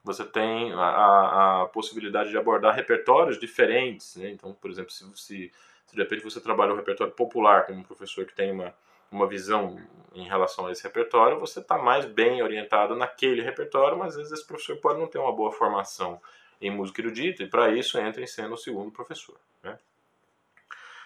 Você 0.05 0.25
tem 0.25 0.73
a, 0.75 1.63
a 1.63 1.67
possibilidade 1.67 2.29
de 2.29 2.37
abordar 2.37 2.75
repertórios 2.75 3.41
diferentes, 3.41 4.17
né? 4.17 4.31
Então, 4.31 4.53
por 4.53 4.71
exemplo, 4.71 4.91
se, 4.91 5.05
se, 5.17 5.51
se 5.87 5.97
de 5.97 6.03
repente 6.03 6.23
você 6.23 6.41
trabalha 6.41 6.73
um 6.73 6.77
repertório 6.77 7.13
popular 7.13 7.65
como 7.65 7.79
um 7.79 7.83
professor 7.83 8.27
que 8.27 8.35
tem 8.35 8.53
uma, 8.53 8.75
uma 9.11 9.27
visão 9.27 9.81
em 10.15 10.29
relação 10.29 10.67
a 10.67 10.73
esse 10.73 10.83
repertório, 10.85 11.41
você 11.41 11.61
está 11.61 11.79
mais 11.79 12.05
bem 12.05 12.43
orientado 12.43 12.95
naquele 12.95 13.41
repertório, 13.41 13.97
mas 13.99 14.11
às 14.11 14.17
vezes 14.17 14.33
esse 14.33 14.47
professor 14.47 14.77
pode 14.77 15.01
não 15.01 15.07
ter 15.07 15.19
uma 15.19 15.33
boa 15.33 15.51
formação 15.51 16.21
em 16.61 16.71
música 16.71 17.01
erudita 17.01 17.43
e 17.43 17.47
para 17.47 17.71
isso 17.71 17.99
entra 17.99 18.23
em 18.23 18.27
cena 18.27 18.53
o 18.55 18.59
segundo 18.59 18.91
professor. 18.91 19.37
Né? 19.63 19.79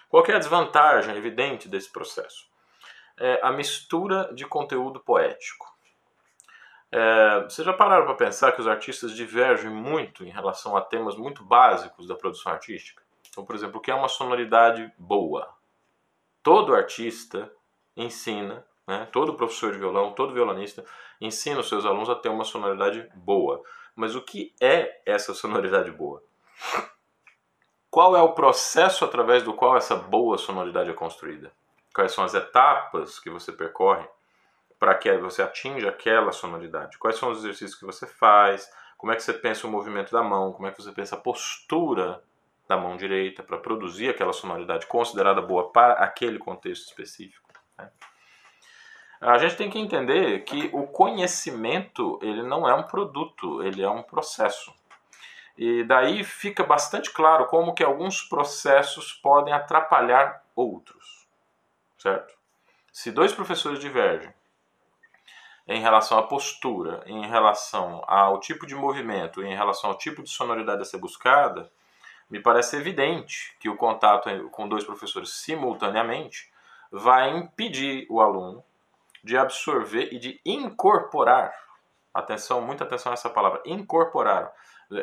Qual 0.09 0.25
é 0.25 0.33
a 0.33 0.39
desvantagem 0.39 1.15
evidente 1.15 1.69
desse 1.69 1.89
processo? 1.89 2.47
É 3.17 3.39
a 3.41 3.51
mistura 3.51 4.29
de 4.33 4.45
conteúdo 4.45 4.99
poético. 4.99 5.67
É, 6.91 7.43
vocês 7.43 7.65
já 7.65 7.73
pararam 7.73 8.05
para 8.05 8.15
pensar 8.15 8.51
que 8.51 8.61
os 8.61 8.67
artistas 8.67 9.11
divergem 9.13 9.69
muito 9.69 10.25
em 10.25 10.29
relação 10.29 10.75
a 10.75 10.81
temas 10.81 11.15
muito 11.15 11.43
básicos 11.43 12.07
da 12.07 12.15
produção 12.15 12.51
artística? 12.51 13.03
Então, 13.29 13.45
por 13.45 13.55
exemplo, 13.55 13.77
o 13.77 13.81
que 13.81 13.91
é 13.91 13.95
uma 13.95 14.07
sonoridade 14.07 14.91
boa? 14.97 15.55
Todo 16.41 16.73
artista 16.73 17.51
ensina, 17.95 18.65
né, 18.87 19.07
todo 19.11 19.35
professor 19.35 19.71
de 19.71 19.77
violão, 19.77 20.13
todo 20.13 20.33
violonista 20.33 20.83
ensina 21.21 21.59
os 21.59 21.69
seus 21.69 21.85
alunos 21.85 22.09
a 22.09 22.15
ter 22.15 22.29
uma 22.29 22.43
sonoridade 22.43 23.07
boa. 23.13 23.61
Mas 23.95 24.15
o 24.15 24.21
que 24.21 24.55
é 24.59 25.01
essa 25.05 25.33
sonoridade 25.33 25.91
boa? 25.91 26.23
Qual 27.91 28.15
é 28.15 28.21
o 28.21 28.33
processo 28.33 29.03
através 29.05 29.43
do 29.43 29.53
qual 29.53 29.75
essa 29.75 29.95
boa 29.95 30.37
sonoridade 30.37 30.89
é 30.89 30.93
construída? 30.93 31.51
Quais 31.93 32.13
são 32.13 32.23
as 32.23 32.33
etapas 32.33 33.19
que 33.19 33.29
você 33.29 33.51
percorre 33.51 34.07
para 34.79 34.95
que 34.95 35.15
você 35.17 35.41
atinja 35.41 35.89
aquela 35.89 36.31
sonoridade? 36.31 36.97
Quais 36.97 37.17
são 37.17 37.29
os 37.29 37.39
exercícios 37.39 37.77
que 37.77 37.85
você 37.85 38.07
faz? 38.07 38.71
Como 38.97 39.11
é 39.11 39.15
que 39.15 39.21
você 39.21 39.33
pensa 39.33 39.67
o 39.67 39.69
movimento 39.69 40.11
da 40.11 40.23
mão? 40.23 40.53
Como 40.53 40.67
é 40.67 40.71
que 40.71 40.81
você 40.81 40.91
pensa 40.91 41.15
a 41.15 41.19
postura 41.19 42.23
da 42.67 42.77
mão 42.77 42.95
direita 42.95 43.43
para 43.43 43.57
produzir 43.57 44.09
aquela 44.09 44.31
sonoridade 44.31 44.87
considerada 44.87 45.41
boa 45.41 45.71
para 45.71 45.93
aquele 45.93 46.39
contexto 46.39 46.87
específico? 46.87 47.49
Né? 47.77 47.89
A 49.19 49.37
gente 49.37 49.57
tem 49.57 49.69
que 49.69 49.77
entender 49.77 50.45
que 50.45 50.69
o 50.71 50.87
conhecimento 50.87 52.17
ele 52.21 52.41
não 52.41 52.67
é 52.67 52.73
um 52.73 52.83
produto, 52.83 53.61
ele 53.61 53.81
é 53.81 53.89
um 53.89 54.01
processo. 54.01 54.73
E 55.57 55.83
daí 55.83 56.23
fica 56.23 56.63
bastante 56.63 57.11
claro 57.11 57.47
como 57.47 57.73
que 57.73 57.83
alguns 57.83 58.21
processos 58.21 59.11
podem 59.11 59.53
atrapalhar 59.53 60.41
outros, 60.55 61.27
certo? 61.97 62.33
Se 62.93 63.11
dois 63.11 63.33
professores 63.33 63.77
divergem 63.77 64.33
em 65.69 65.79
relação 65.79 66.17
à 66.17 66.23
postura, 66.23 67.03
em 67.05 67.27
relação 67.27 68.03
ao 68.07 68.39
tipo 68.39 68.65
de 68.65 68.73
movimento, 68.73 69.43
em 69.43 69.55
relação 69.55 69.91
ao 69.91 69.97
tipo 69.99 70.23
de 70.23 70.29
sonoridade 70.31 70.81
a 70.81 70.85
ser 70.85 70.97
buscada, 70.97 71.71
me 72.27 72.39
parece 72.41 72.75
evidente 72.75 73.55
que 73.59 73.69
o 73.69 73.77
contato 73.77 74.49
com 74.49 74.67
dois 74.67 74.83
professores 74.83 75.29
simultaneamente 75.29 76.51
vai 76.91 77.37
impedir 77.37 78.07
o 78.09 78.19
aluno 78.19 78.63
de 79.23 79.37
absorver 79.37 80.09
e 80.11 80.17
de 80.17 80.41
incorporar, 80.43 81.53
atenção, 82.11 82.61
muita 82.61 82.83
atenção 82.83 83.11
a 83.11 83.13
essa 83.13 83.29
palavra, 83.29 83.61
incorporar. 83.63 84.51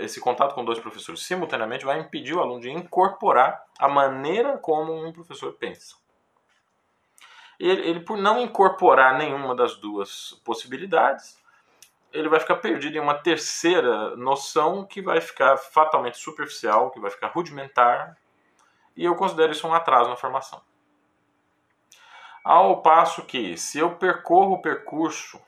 Esse 0.00 0.20
contato 0.20 0.52
com 0.56 0.64
dois 0.64 0.80
professores 0.80 1.23
simultaneamente 1.23 1.85
vai 1.85 2.00
impedir 2.00 2.35
o 2.35 2.40
aluno 2.40 2.61
de 2.61 2.73
incorporar 2.73 3.64
a 3.78 3.87
maneira 3.87 4.58
como 4.58 4.92
um 4.92 5.12
professor 5.12 5.52
pensa 5.52 5.94
ele, 7.58 7.88
ele, 7.88 8.00
por 8.00 8.16
não 8.16 8.40
incorporar 8.40 9.16
nenhuma 9.16 9.54
das 9.54 9.76
duas 9.76 10.40
possibilidades, 10.44 11.38
ele 12.12 12.28
vai 12.28 12.40
ficar 12.40 12.56
perdido 12.56 12.96
em 12.96 13.00
uma 13.00 13.14
terceira 13.14 14.16
noção 14.16 14.84
que 14.84 15.02
vai 15.02 15.20
ficar 15.20 15.56
fatalmente 15.56 16.18
superficial, 16.18 16.90
que 16.90 17.00
vai 17.00 17.10
ficar 17.10 17.28
rudimentar, 17.28 18.16
e 18.96 19.04
eu 19.04 19.14
considero 19.14 19.52
isso 19.52 19.66
um 19.66 19.75
atraso 19.75 20.08
na 20.08 20.16
formação. 20.16 20.62
Ao 22.42 22.80
passo 22.80 23.25
que, 23.25 23.56
se 23.56 23.78
eu 23.78 23.96
percorro 23.96 24.54
o 24.54 24.62
percurso, 24.62 25.40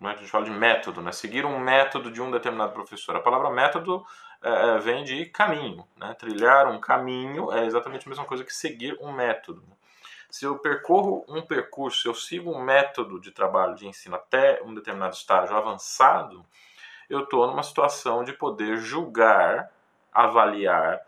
né, 0.00 0.10
a 0.10 0.16
gente 0.16 0.30
fala 0.30 0.44
de 0.44 0.50
método, 0.50 1.00
né, 1.00 1.12
seguir 1.12 1.46
um 1.46 1.58
método 1.58 2.10
de 2.10 2.20
um 2.20 2.30
determinado 2.30 2.72
professor, 2.72 3.16
a 3.16 3.20
palavra 3.20 3.50
método 3.50 4.04
é, 4.42 4.50
é 4.50 4.78
vem 4.78 5.04
de 5.04 5.26
caminho, 5.26 5.86
né, 5.96 6.12
trilhar 6.14 6.66
um 6.68 6.80
caminho 6.80 7.52
é 7.52 7.64
exatamente 7.64 8.06
a 8.06 8.10
mesma 8.10 8.24
coisa 8.24 8.44
que 8.44 8.52
seguir 8.52 8.98
um 9.00 9.12
método. 9.12 9.64
Se 10.32 10.46
eu 10.46 10.58
percorro 10.58 11.26
um 11.28 11.42
percurso, 11.42 12.08
eu 12.08 12.14
sigo 12.14 12.50
um 12.50 12.58
método 12.58 13.20
de 13.20 13.30
trabalho 13.30 13.74
de 13.74 13.86
ensino 13.86 14.16
até 14.16 14.62
um 14.62 14.72
determinado 14.72 15.14
estágio 15.14 15.54
avançado, 15.54 16.42
eu 17.10 17.24
estou 17.24 17.46
numa 17.46 17.62
situação 17.62 18.24
de 18.24 18.32
poder 18.32 18.78
julgar, 18.78 19.70
avaliar 20.10 21.02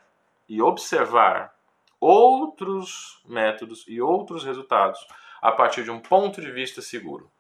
e 0.47 0.61
observar 0.61 1.55
outros 1.99 3.23
métodos 3.25 3.87
e 3.89 3.99
outros 3.99 4.45
resultados 4.45 5.01
a 5.41 5.51
partir 5.51 5.85
de 5.85 5.91
um 5.91 6.01
ponto 6.01 6.43
de 6.43 6.51
vista 6.51 6.83
seguro. 6.83 7.31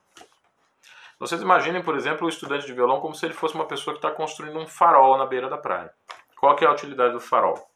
Vocês 1.18 1.42
imaginem, 1.42 1.82
por 1.82 1.96
exemplo, 1.96 2.24
o 2.24 2.30
estudante 2.30 2.64
de 2.64 2.72
violão 2.72 2.98
como 2.98 3.14
se 3.14 3.26
ele 3.26 3.34
fosse 3.34 3.54
uma 3.54 3.66
pessoa 3.66 3.92
que 3.92 3.98
está 3.98 4.10
construindo 4.10 4.58
um 4.58 4.66
farol 4.66 5.18
na 5.18 5.26
beira 5.26 5.50
da 5.50 5.58
praia. 5.58 5.92
Qual 6.40 6.56
é 6.58 6.64
a 6.64 6.72
utilidade 6.72 7.12
do 7.12 7.20
farol? 7.20 7.70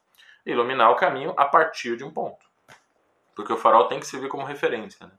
Iluminar 0.47 0.91
o 0.93 0.97
caminho 0.97 1.35
a 1.37 1.45
partir 1.45 1.95
de 1.95 2.05
um 2.05 2.11
ponto. 2.11 2.48
Porque 3.39 3.53
o 3.53 3.57
farol 3.57 3.87
tem 3.87 4.01
que 4.01 4.07
servir 4.09 4.29
como 4.29 4.45
referência. 4.45 5.07
Né? 5.07 5.13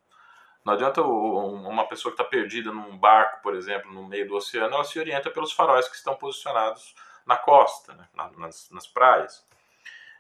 Não 0.65 0.73
adianta 0.73 1.01
uma 1.01 1.88
pessoa 1.88 2.13
que 2.13 2.21
está 2.21 2.29
perdida 2.29 2.69
num 2.69 2.97
barco, 2.97 3.41
por 3.41 3.55
exemplo, 3.55 3.89
no 3.93 4.05
meio 4.05 4.27
do 4.27 4.35
oceano, 4.35 4.75
ela 4.75 4.83
se 4.83 4.99
orienta 4.99 5.31
pelos 5.31 5.53
faróis 5.53 5.88
que 5.88 5.95
estão 5.95 6.13
posicionados 6.15 6.93
na 7.25 7.38
costa, 7.38 7.93
né? 7.93 8.05
nas, 8.38 8.69
nas 8.71 8.85
praias. 8.85 9.47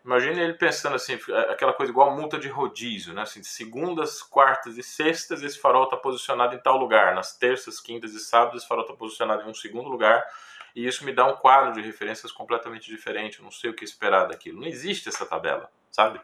Imagine 0.05 0.39
ele 0.39 0.53
pensando 0.53 0.95
assim, 0.95 1.19
é, 1.27 1.51
aquela 1.51 1.73
coisa 1.73 1.91
igual 1.91 2.15
multa 2.15 2.39
de 2.39 2.47
rodízio, 2.47 3.13
né? 3.13 3.23
Assim, 3.23 3.43
segundas, 3.43 4.21
quartas 4.21 4.77
e 4.77 4.81
sextas 4.81 5.43
esse 5.43 5.59
farol 5.59 5.83
está 5.83 5.97
posicionado 5.97 6.55
em 6.55 6.59
tal 6.59 6.77
lugar. 6.77 7.13
Nas 7.13 7.37
terças, 7.37 7.81
quintas 7.81 8.13
e 8.13 8.19
sábados 8.21 8.61
esse 8.61 8.67
farol 8.69 8.85
está 8.85 8.95
posicionado 8.95 9.43
em 9.43 9.51
um 9.51 9.53
segundo 9.53 9.89
lugar. 9.89 10.25
E 10.73 10.87
isso 10.87 11.03
me 11.03 11.11
dá 11.11 11.25
um 11.25 11.35
quadro 11.35 11.73
de 11.73 11.81
referências 11.81 12.31
completamente 12.31 12.89
diferente. 12.89 13.39
Eu 13.39 13.43
não 13.43 13.51
sei 13.51 13.71
o 13.71 13.73
que 13.73 13.83
esperar 13.83 14.29
daquilo. 14.29 14.61
Não 14.61 14.67
existe 14.67 15.09
essa 15.09 15.25
tabela, 15.25 15.69
sabe? 15.91 16.19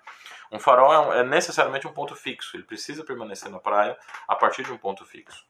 Um 0.51 0.59
farol 0.59 0.93
é, 0.93 0.99
um, 0.99 1.13
é 1.13 1.23
necessariamente 1.23 1.87
um 1.87 1.93
ponto 1.93 2.15
fixo, 2.15 2.55
ele 2.55 2.63
precisa 2.63 3.03
permanecer 3.03 3.49
na 3.49 3.59
praia 3.59 3.97
a 4.27 4.35
partir 4.35 4.63
de 4.63 4.71
um 4.71 4.77
ponto 4.77 5.05
fixo. 5.05 5.45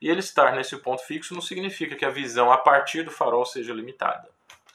E 0.00 0.08
ele 0.08 0.20
estar 0.20 0.52
nesse 0.52 0.76
ponto 0.78 1.02
fixo 1.02 1.34
não 1.34 1.40
significa 1.40 1.96
que 1.96 2.04
a 2.04 2.10
visão 2.10 2.52
a 2.52 2.56
partir 2.56 3.02
do 3.02 3.10
farol 3.10 3.44
seja 3.44 3.72
limitada. 3.72 4.28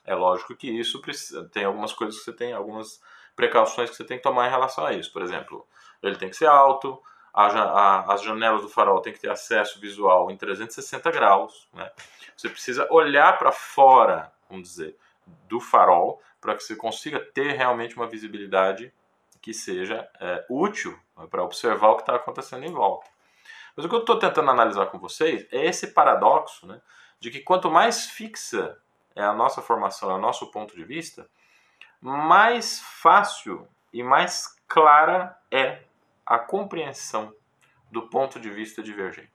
É 0.05 0.13
lógico 0.13 0.55
que 0.55 0.69
isso 0.69 1.01
precisa, 1.01 1.47
tem 1.49 1.63
algumas 1.63 1.93
coisas 1.93 2.19
que 2.19 2.25
você 2.25 2.33
tem, 2.33 2.53
algumas 2.53 3.01
precauções 3.35 3.89
que 3.89 3.95
você 3.95 4.03
tem 4.03 4.17
que 4.17 4.23
tomar 4.23 4.47
em 4.47 4.51
relação 4.51 4.85
a 4.85 4.93
isso. 4.93 5.11
Por 5.13 5.21
exemplo, 5.21 5.65
ele 6.01 6.17
tem 6.17 6.29
que 6.29 6.35
ser 6.35 6.47
alto, 6.47 7.01
a, 7.33 7.47
a, 7.47 8.13
as 8.13 8.21
janelas 8.21 8.61
do 8.61 8.69
farol 8.69 9.01
tem 9.01 9.13
que 9.13 9.19
ter 9.19 9.31
acesso 9.31 9.79
visual 9.79 10.29
em 10.29 10.37
360 10.37 11.09
graus. 11.09 11.67
Né? 11.73 11.89
Você 12.35 12.49
precisa 12.49 12.87
olhar 12.91 13.37
para 13.37 13.51
fora, 13.51 14.31
vamos 14.49 14.69
dizer, 14.69 14.97
do 15.47 15.59
farol 15.59 16.21
para 16.43 16.55
que 16.55 16.63
você 16.63 16.75
consiga 16.75 17.21
ter 17.33 17.53
realmente 17.53 17.95
uma 17.95 18.05
visibilidade 18.05 18.93
que 19.41 19.53
seja 19.53 20.07
é, 20.19 20.45
útil 20.49 20.99
né, 21.17 21.25
para 21.29 21.41
observar 21.41 21.89
o 21.89 21.95
que 21.95 22.01
está 22.01 22.15
acontecendo 22.15 22.65
em 22.65 22.71
volta. 22.71 23.09
Mas 23.75 23.85
o 23.85 23.89
que 23.89 23.95
eu 23.95 24.01
estou 24.01 24.19
tentando 24.19 24.51
analisar 24.51 24.87
com 24.87 24.99
vocês 24.99 25.47
é 25.51 25.65
esse 25.65 25.87
paradoxo 25.87 26.67
né, 26.67 26.81
de 27.17 27.31
que 27.31 27.39
quanto 27.39 27.71
mais 27.71 28.07
fixa 28.07 28.77
é 29.15 29.23
a 29.23 29.33
nossa 29.33 29.61
formação, 29.61 30.11
é 30.11 30.15
o 30.15 30.19
nosso 30.19 30.51
ponto 30.51 30.75
de 30.75 30.83
vista, 30.83 31.29
mais 32.01 32.81
fácil 32.81 33.65
e 33.93 34.03
mais 34.03 34.53
clara 34.67 35.37
é 35.49 35.83
a 36.25 36.37
compreensão 36.37 37.33
do 37.89 38.09
ponto 38.09 38.37
de 38.37 38.49
vista 38.49 38.83
divergente. 38.83 39.31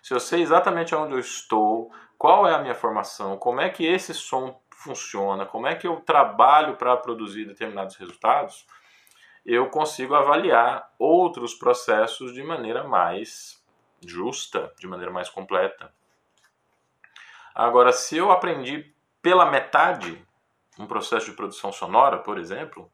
Se 0.00 0.14
eu 0.14 0.20
sei 0.20 0.42
exatamente 0.42 0.94
onde 0.94 1.14
eu 1.14 1.18
estou, 1.18 1.90
qual 2.16 2.46
é 2.46 2.54
a 2.54 2.58
minha 2.58 2.74
formação, 2.74 3.36
como 3.36 3.60
é 3.60 3.68
que 3.68 3.84
esse 3.86 4.14
som 4.14 4.60
funciona, 4.84 5.46
como 5.46 5.66
é 5.66 5.74
que 5.74 5.86
eu 5.86 6.00
trabalho 6.00 6.76
para 6.76 6.96
produzir 6.96 7.46
determinados 7.46 7.96
resultados, 7.96 8.66
eu 9.44 9.68
consigo 9.70 10.14
avaliar 10.14 10.92
outros 10.98 11.54
processos 11.54 12.34
de 12.34 12.42
maneira 12.42 12.84
mais 12.84 13.62
justa, 14.06 14.72
de 14.78 14.86
maneira 14.86 15.10
mais 15.10 15.30
completa. 15.30 15.92
Agora, 17.54 17.92
se 17.92 18.16
eu 18.16 18.30
aprendi 18.30 18.94
pela 19.22 19.50
metade 19.50 20.22
um 20.78 20.86
processo 20.86 21.26
de 21.26 21.36
produção 21.36 21.72
sonora, 21.72 22.18
por 22.18 22.38
exemplo, 22.38 22.90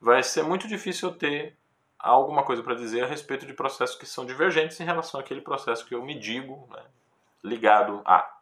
vai 0.00 0.22
ser 0.22 0.42
muito 0.42 0.68
difícil 0.68 1.08
eu 1.08 1.14
ter 1.14 1.56
alguma 1.98 2.42
coisa 2.42 2.62
para 2.62 2.74
dizer 2.74 3.04
a 3.04 3.06
respeito 3.06 3.46
de 3.46 3.54
processos 3.54 3.96
que 3.96 4.06
são 4.06 4.26
divergentes 4.26 4.78
em 4.80 4.84
relação 4.84 5.20
àquele 5.20 5.40
processo 5.40 5.86
que 5.86 5.94
eu 5.94 6.04
me 6.04 6.18
digo 6.18 6.68
né, 6.70 6.84
ligado 7.42 8.02
a. 8.04 8.36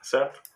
Certo? 0.00 0.51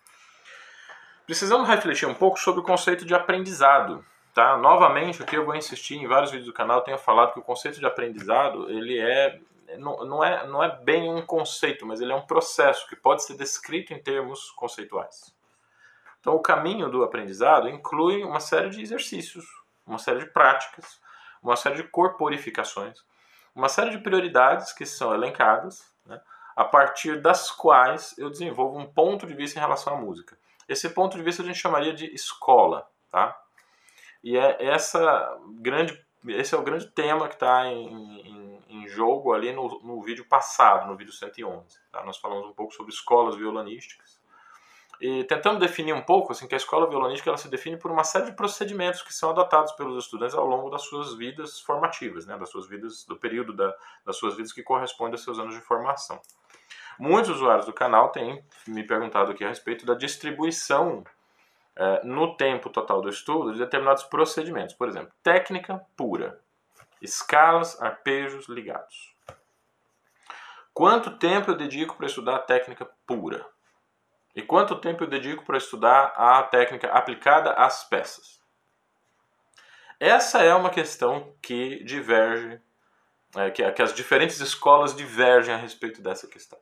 Precisamos 1.26 1.68
refletir 1.68 2.06
um 2.06 2.14
pouco 2.14 2.38
sobre 2.38 2.60
o 2.60 2.64
conceito 2.64 3.04
de 3.04 3.14
aprendizado. 3.14 4.04
Tá? 4.32 4.56
Novamente, 4.56 5.22
aqui 5.22 5.36
eu 5.36 5.44
vou 5.44 5.56
insistir 5.56 5.96
em 5.96 6.06
vários 6.06 6.30
vídeos 6.30 6.46
do 6.46 6.54
canal, 6.54 6.82
tenho 6.82 6.98
falado 6.98 7.32
que 7.32 7.40
o 7.40 7.42
conceito 7.42 7.80
de 7.80 7.86
aprendizado, 7.86 8.70
ele 8.70 8.98
é 8.98 9.40
não, 9.78 10.04
não, 10.04 10.24
é, 10.24 10.46
não 10.46 10.62
é 10.62 10.76
bem 10.76 11.12
um 11.12 11.22
conceito, 11.22 11.84
mas 11.84 12.00
ele 12.00 12.12
é 12.12 12.14
um 12.14 12.26
processo 12.26 12.86
que 12.86 12.94
pode 12.94 13.24
ser 13.24 13.36
descrito 13.36 13.92
em 13.92 14.00
termos 14.00 14.52
conceituais. 14.52 15.34
Então, 16.20 16.34
o 16.34 16.40
caminho 16.40 16.88
do 16.88 17.02
aprendizado 17.02 17.68
inclui 17.68 18.22
uma 18.22 18.38
série 18.38 18.70
de 18.70 18.80
exercícios, 18.80 19.44
uma 19.84 19.98
série 19.98 20.20
de 20.20 20.26
práticas, 20.26 21.00
uma 21.42 21.56
série 21.56 21.76
de 21.76 21.84
corporificações, 21.84 23.04
uma 23.54 23.68
série 23.68 23.90
de 23.90 23.98
prioridades 23.98 24.72
que 24.72 24.86
são 24.86 25.14
elencadas, 25.14 25.92
né, 26.04 26.20
a 26.54 26.64
partir 26.64 27.20
das 27.20 27.50
quais 27.50 28.14
eu 28.16 28.30
desenvolvo 28.30 28.78
um 28.78 28.86
ponto 28.86 29.26
de 29.26 29.34
vista 29.34 29.58
em 29.58 29.62
relação 29.62 29.94
à 29.94 29.96
música. 29.96 30.36
Esse 30.68 30.90
ponto 30.90 31.16
de 31.16 31.22
vista 31.22 31.42
a 31.42 31.46
gente 31.46 31.58
chamaria 31.58 31.92
de 31.92 32.06
escola, 32.14 32.88
tá? 33.10 33.40
E 34.22 34.36
é 34.36 34.64
essa 34.64 35.38
grande, 35.60 36.04
esse 36.26 36.54
é 36.54 36.58
o 36.58 36.62
grande 36.62 36.88
tema 36.88 37.28
que 37.28 37.34
está 37.34 37.66
em, 37.66 38.20
em, 38.20 38.64
em, 38.68 38.88
jogo 38.88 39.32
ali 39.32 39.52
no, 39.52 39.80
no 39.82 40.02
vídeo 40.02 40.24
passado, 40.24 40.88
no 40.88 40.96
vídeo 40.96 41.12
111. 41.12 41.78
Tá? 41.92 42.04
Nós 42.04 42.16
falamos 42.16 42.48
um 42.48 42.52
pouco 42.52 42.74
sobre 42.74 42.92
escolas 42.92 43.36
violonísticas. 43.36 44.20
E 45.00 45.24
tentando 45.24 45.60
definir 45.60 45.92
um 45.92 46.00
pouco, 46.02 46.32
assim, 46.32 46.48
que 46.48 46.54
a 46.54 46.56
escola 46.56 46.88
violonística 46.88 47.28
ela 47.28 47.36
se 47.36 47.48
define 47.48 47.76
por 47.76 47.90
uma 47.90 48.02
série 48.02 48.26
de 48.26 48.32
procedimentos 48.32 49.02
que 49.02 49.12
são 49.12 49.30
adotados 49.30 49.72
pelos 49.72 50.02
estudantes 50.04 50.34
ao 50.34 50.46
longo 50.46 50.70
das 50.70 50.82
suas 50.82 51.14
vidas 51.14 51.60
formativas, 51.60 52.26
né, 52.26 52.36
das 52.38 52.48
suas 52.48 52.66
vidas, 52.66 53.04
do 53.04 53.16
período 53.16 53.52
da, 53.52 53.74
das 54.04 54.16
suas 54.16 54.34
vidas 54.34 54.52
que 54.52 54.62
corresponde 54.62 55.12
aos 55.12 55.22
seus 55.22 55.38
anos 55.38 55.54
de 55.54 55.60
formação. 55.60 56.20
Muitos 56.98 57.30
usuários 57.30 57.66
do 57.66 57.72
canal 57.72 58.10
têm 58.10 58.44
me 58.66 58.82
perguntado 58.82 59.32
aqui 59.32 59.44
a 59.44 59.48
respeito 59.48 59.84
da 59.84 59.94
distribuição 59.94 61.04
é, 61.76 62.04
no 62.04 62.36
tempo 62.36 62.70
total 62.70 63.02
do 63.02 63.08
estudo 63.08 63.52
de 63.52 63.58
determinados 63.58 64.04
procedimentos. 64.04 64.74
Por 64.74 64.88
exemplo, 64.88 65.12
técnica 65.22 65.84
pura, 65.96 66.40
escalas, 67.02 67.80
arpejos 67.82 68.48
ligados. 68.48 69.14
Quanto 70.72 71.18
tempo 71.18 71.50
eu 71.50 71.56
dedico 71.56 71.96
para 71.96 72.06
estudar 72.06 72.36
a 72.36 72.40
técnica 72.40 72.88
pura? 73.06 73.46
E 74.34 74.42
quanto 74.42 74.76
tempo 74.76 75.04
eu 75.04 75.08
dedico 75.08 75.44
para 75.44 75.56
estudar 75.56 76.12
a 76.16 76.42
técnica 76.42 76.88
aplicada 76.88 77.52
às 77.52 77.84
peças? 77.84 78.38
Essa 79.98 80.42
é 80.42 80.54
uma 80.54 80.68
questão 80.68 81.34
que 81.40 81.82
diverge, 81.84 82.60
é, 83.34 83.50
que, 83.50 83.72
que, 83.72 83.82
as 83.82 83.94
diferentes 83.94 84.38
escolas 84.40 84.94
divergem 84.94 85.54
a 85.54 85.56
respeito 85.56 86.02
dessa 86.02 86.26
questão. 86.26 86.58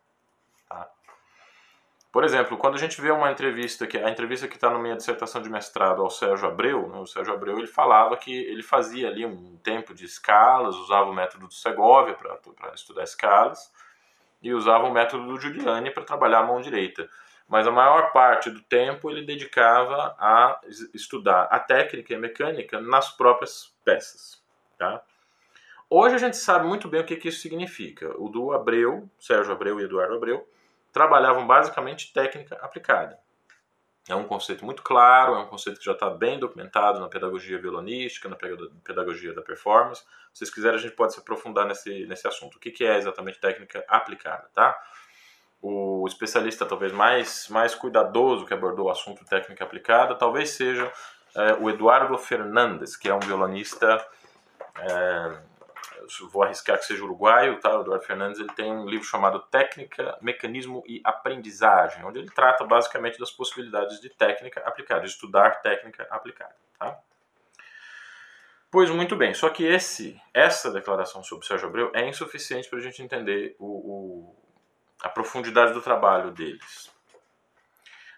Por 2.14 2.22
exemplo, 2.22 2.56
quando 2.56 2.76
a 2.76 2.78
gente 2.78 3.00
vê 3.00 3.10
uma 3.10 3.32
entrevista, 3.32 3.88
que 3.88 3.98
a 3.98 4.08
entrevista 4.08 4.46
que 4.46 4.54
está 4.54 4.70
na 4.70 4.78
minha 4.78 4.94
dissertação 4.94 5.42
de 5.42 5.50
mestrado 5.50 6.00
ao 6.00 6.08
Sérgio 6.08 6.46
Abreu, 6.46 6.88
né, 6.88 6.98
o 6.98 7.06
Sérgio 7.08 7.34
Abreu 7.34 7.58
ele 7.58 7.66
falava 7.66 8.16
que 8.16 8.32
ele 8.32 8.62
fazia 8.62 9.08
ali 9.08 9.26
um 9.26 9.56
tempo 9.56 9.92
de 9.92 10.04
escalas, 10.04 10.76
usava 10.76 11.10
o 11.10 11.12
método 11.12 11.48
do 11.48 11.52
Segovia 11.52 12.14
para 12.14 12.72
estudar 12.72 13.02
escalas, 13.02 13.68
e 14.40 14.54
usava 14.54 14.84
o 14.84 14.92
método 14.92 15.26
do 15.26 15.40
Giuliani 15.40 15.90
para 15.90 16.04
trabalhar 16.04 16.38
a 16.38 16.44
mão 16.44 16.60
direita. 16.60 17.10
Mas 17.48 17.66
a 17.66 17.72
maior 17.72 18.12
parte 18.12 18.48
do 18.48 18.60
tempo 18.60 19.10
ele 19.10 19.26
dedicava 19.26 20.14
a 20.16 20.60
estudar 20.94 21.48
a 21.50 21.58
técnica 21.58 22.12
e 22.12 22.16
a 22.16 22.20
mecânica 22.20 22.80
nas 22.80 23.10
próprias 23.10 23.74
peças. 23.84 24.40
Tá? 24.78 25.02
Hoje 25.90 26.14
a 26.14 26.18
gente 26.18 26.36
sabe 26.36 26.64
muito 26.64 26.86
bem 26.86 27.00
o 27.00 27.04
que, 27.04 27.16
que 27.16 27.26
isso 27.26 27.40
significa. 27.40 28.14
O 28.16 28.28
do 28.28 28.52
Abreu, 28.52 29.10
Sérgio 29.18 29.52
Abreu 29.52 29.80
e 29.80 29.82
Eduardo 29.82 30.14
Abreu, 30.14 30.48
trabalhavam 30.94 31.44
basicamente 31.44 32.12
técnica 32.12 32.54
aplicada. 32.62 33.18
É 34.08 34.14
um 34.14 34.24
conceito 34.24 34.64
muito 34.64 34.82
claro, 34.82 35.34
é 35.34 35.38
um 35.40 35.46
conceito 35.46 35.78
que 35.78 35.84
já 35.84 35.92
está 35.92 36.08
bem 36.08 36.38
documentado 36.38 37.00
na 37.00 37.08
pedagogia 37.08 37.58
violonística, 37.58 38.28
na 38.28 38.36
pedagogia 38.36 39.34
da 39.34 39.42
performance. 39.42 40.02
Se 40.32 40.38
vocês 40.38 40.50
quiserem, 40.50 40.78
a 40.78 40.82
gente 40.82 40.94
pode 40.94 41.14
se 41.14 41.20
aprofundar 41.20 41.66
nesse, 41.66 42.06
nesse 42.06 42.28
assunto. 42.28 42.56
O 42.56 42.60
que, 42.60 42.70
que 42.70 42.84
é 42.84 42.96
exatamente 42.96 43.40
técnica 43.40 43.84
aplicada, 43.88 44.48
tá? 44.54 44.78
O 45.60 46.06
especialista 46.06 46.66
talvez 46.66 46.92
mais, 46.92 47.48
mais 47.48 47.74
cuidadoso 47.74 48.46
que 48.46 48.54
abordou 48.54 48.86
o 48.86 48.90
assunto 48.90 49.24
técnica 49.24 49.64
aplicada 49.64 50.14
talvez 50.14 50.50
seja 50.50 50.92
é, 51.34 51.54
o 51.54 51.70
Eduardo 51.70 52.16
Fernandes, 52.18 52.96
que 52.96 53.08
é 53.08 53.14
um 53.14 53.20
violonista 53.20 54.06
é, 54.78 55.38
vou 56.30 56.42
arriscar 56.42 56.78
que 56.78 56.84
seja 56.84 57.04
uruguaio, 57.04 57.58
tá? 57.60 57.76
O 57.76 57.82
Eduardo 57.82 58.04
Fernandes 58.04 58.40
ele 58.40 58.52
tem 58.54 58.72
um 58.72 58.86
livro 58.86 59.06
chamado 59.06 59.40
Técnica, 59.40 60.16
Mecanismo 60.20 60.82
e 60.86 61.00
Aprendizagem, 61.04 62.04
onde 62.04 62.18
ele 62.18 62.30
trata 62.30 62.64
basicamente 62.64 63.18
das 63.18 63.30
possibilidades 63.30 64.00
de 64.00 64.08
técnica 64.10 64.60
aplicada, 64.60 65.04
estudar 65.04 65.62
técnica 65.62 66.06
aplicada, 66.10 66.54
tá? 66.78 66.98
Pois 68.70 68.90
muito 68.90 69.14
bem, 69.14 69.32
só 69.34 69.50
que 69.50 69.64
esse, 69.64 70.20
essa 70.32 70.70
declaração 70.70 71.22
sobre 71.22 71.46
Sérgio 71.46 71.68
Abreu 71.68 71.92
é 71.94 72.08
insuficiente 72.08 72.68
para 72.68 72.80
a 72.80 72.82
gente 72.82 73.02
entender 73.02 73.54
o, 73.58 73.66
o, 73.66 74.36
a 75.00 75.08
profundidade 75.08 75.72
do 75.72 75.80
trabalho 75.80 76.32
deles. 76.32 76.93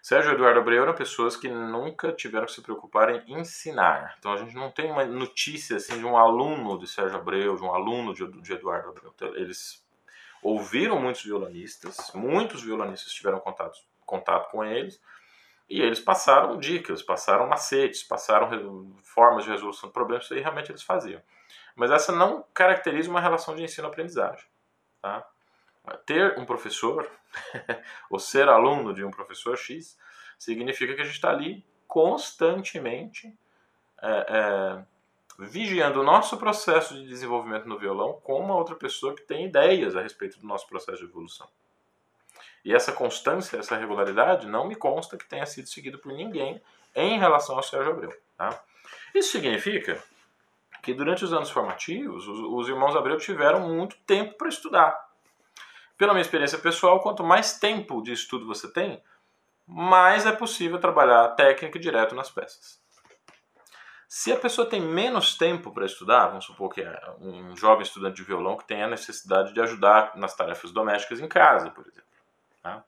Sérgio 0.07 0.31
Eduardo 0.31 0.61
Abreu 0.61 0.83
eram 0.83 0.93
pessoas 0.93 1.35
que 1.35 1.49
nunca 1.49 2.13
tiveram 2.13 2.45
que 2.45 2.53
se 2.53 2.61
preocupar 2.61 3.09
em 3.09 3.41
ensinar. 3.41 4.15
Então 4.17 4.31
a 4.31 4.37
gente 4.37 4.55
não 4.55 4.71
tem 4.71 4.89
uma 4.89 5.03
notícia 5.03 5.75
assim 5.75 5.99
de 5.99 6.05
um 6.05 6.15
aluno 6.15 6.79
de 6.79 6.87
Sérgio 6.87 7.17
Abreu, 7.17 7.57
de 7.57 7.61
um 7.61 7.73
aluno 7.73 8.13
de, 8.13 8.25
de 8.41 8.53
Eduardo 8.53 8.87
Abreu. 8.87 9.11
Então, 9.13 9.35
eles 9.35 9.85
ouviram 10.41 10.97
muitos 10.97 11.25
violonistas, 11.25 12.09
muitos 12.15 12.63
violonistas 12.63 13.11
tiveram 13.11 13.41
contato, 13.41 13.77
contato 14.05 14.49
com 14.49 14.63
eles, 14.63 14.97
e 15.69 15.81
eles 15.81 15.99
passaram 15.99 16.57
dicas, 16.57 17.03
passaram 17.03 17.45
macetes, 17.45 18.01
passaram 18.01 18.95
formas 19.03 19.43
de 19.43 19.49
resolução 19.49 19.89
de 19.89 19.93
problemas, 19.93 20.23
isso 20.23 20.33
aí 20.33 20.39
realmente 20.39 20.71
eles 20.71 20.83
faziam. 20.83 21.21
Mas 21.75 21.91
essa 21.91 22.13
não 22.13 22.45
caracteriza 22.53 23.09
uma 23.09 23.19
relação 23.19 23.57
de 23.57 23.61
ensino-aprendizagem. 23.61 24.47
Tá? 25.01 25.27
Ter 26.05 26.37
um 26.37 26.45
professor, 26.45 27.09
ou 28.09 28.19
ser 28.19 28.47
aluno 28.49 28.93
de 28.93 29.03
um 29.03 29.11
professor 29.11 29.57
X, 29.57 29.97
significa 30.37 30.93
que 30.93 31.01
a 31.01 31.05
gente 31.05 31.15
está 31.15 31.29
ali 31.29 31.65
constantemente 31.87 33.33
é, 34.01 34.25
é, 34.29 34.85
vigiando 35.39 36.01
o 36.01 36.03
nosso 36.03 36.37
processo 36.37 36.93
de 36.93 37.07
desenvolvimento 37.07 37.67
no 37.67 37.77
violão 37.77 38.19
com 38.23 38.39
uma 38.39 38.55
outra 38.55 38.75
pessoa 38.75 39.15
que 39.15 39.23
tem 39.23 39.45
ideias 39.45 39.95
a 39.95 40.01
respeito 40.01 40.39
do 40.39 40.47
nosso 40.47 40.67
processo 40.67 40.99
de 40.99 41.05
evolução. 41.05 41.47
E 42.65 42.73
essa 42.73 42.91
constância, 42.91 43.57
essa 43.57 43.77
regularidade, 43.77 44.45
não 44.47 44.67
me 44.67 44.75
consta 44.75 45.17
que 45.17 45.25
tenha 45.25 45.45
sido 45.45 45.69
seguido 45.69 45.99
por 45.99 46.11
ninguém 46.11 46.61
em 46.93 47.17
relação 47.17 47.55
ao 47.55 47.63
Sérgio 47.63 47.91
Abreu. 47.91 48.13
Tá? 48.35 48.61
Isso 49.13 49.31
significa 49.31 50.03
que 50.81 50.93
durante 50.93 51.23
os 51.23 51.33
anos 51.33 51.49
formativos, 51.49 52.27
os, 52.27 52.39
os 52.39 52.67
irmãos 52.67 52.95
Abreu 52.95 53.17
tiveram 53.17 53.67
muito 53.67 53.97
tempo 54.05 54.37
para 54.37 54.49
estudar 54.49 55.06
pela 55.97 56.13
minha 56.13 56.21
experiência 56.21 56.57
pessoal, 56.57 56.99
quanto 56.99 57.23
mais 57.23 57.59
tempo 57.59 58.01
de 58.01 58.11
estudo 58.11 58.45
você 58.45 58.71
tem, 58.71 59.01
mais 59.65 60.25
é 60.25 60.31
possível 60.31 60.79
trabalhar 60.79 61.29
técnica 61.29 61.79
direto 61.79 62.15
nas 62.15 62.29
peças. 62.29 62.79
Se 64.07 64.31
a 64.31 64.37
pessoa 64.37 64.69
tem 64.69 64.79
menos 64.79 65.37
tempo 65.37 65.71
para 65.71 65.85
estudar, 65.85 66.27
vamos 66.27 66.45
supor 66.45 66.73
que 66.73 66.81
é 66.81 67.11
um 67.19 67.55
jovem 67.57 67.83
estudante 67.83 68.15
de 68.15 68.23
violão 68.23 68.55
que 68.55 68.65
tem 68.65 68.81
a 68.81 68.87
necessidade 68.87 69.53
de 69.53 69.59
ajudar 69.59 70.15
nas 70.15 70.33
tarefas 70.33 70.71
domésticas 70.71 71.19
em 71.19 71.27
casa, 71.27 71.69
por 71.71 71.85
exemplo. 71.85 72.07
Tá? 72.63 72.83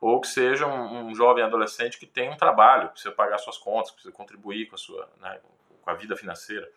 Ou 0.00 0.20
que 0.20 0.26
seja 0.26 0.66
um, 0.66 1.06
um, 1.06 1.14
jovem 1.14 1.44
adolescente 1.44 1.98
que 1.98 2.06
tem 2.06 2.30
um 2.30 2.36
trabalho, 2.36 2.88
precisa 2.88 3.14
pagar 3.14 3.38
suas 3.38 3.56
contas, 3.56 3.92
precisa 3.92 4.12
contribuir 4.12 4.66
com 4.66 4.74
a 4.74 4.78
sua 4.78 5.08
né, 5.20 5.40
com 5.80 5.90
a 5.90 5.94
vida 5.94 6.16
financeira 6.16 6.68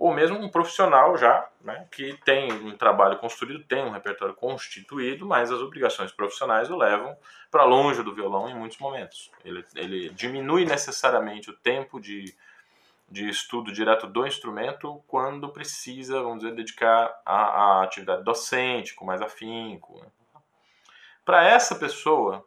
ou 0.00 0.14
mesmo 0.14 0.38
um 0.38 0.48
profissional 0.48 1.14
já, 1.18 1.46
né, 1.60 1.86
que 1.92 2.16
tem 2.24 2.50
um 2.50 2.74
trabalho 2.74 3.18
construído, 3.18 3.62
tem 3.64 3.84
um 3.84 3.90
repertório 3.90 4.34
constituído, 4.34 5.26
mas 5.26 5.52
as 5.52 5.60
obrigações 5.60 6.10
profissionais 6.10 6.70
o 6.70 6.76
levam 6.76 7.14
para 7.50 7.64
longe 7.64 8.02
do 8.02 8.14
violão 8.14 8.48
em 8.48 8.54
muitos 8.54 8.78
momentos. 8.78 9.30
Ele, 9.44 9.62
ele 9.76 10.08
diminui 10.08 10.64
necessariamente 10.64 11.50
o 11.50 11.52
tempo 11.52 12.00
de, 12.00 12.34
de 13.10 13.28
estudo 13.28 13.70
direto 13.70 14.06
do 14.06 14.26
instrumento 14.26 15.04
quando 15.06 15.50
precisa, 15.50 16.22
vamos 16.22 16.38
dizer, 16.38 16.54
dedicar 16.54 17.20
à, 17.22 17.82
atividade 17.82 18.24
docente 18.24 18.94
com 18.94 19.04
mais 19.04 19.20
afinco. 19.20 20.00
Né. 20.00 20.06
Para 21.26 21.44
essa 21.44 21.74
pessoa, 21.74 22.42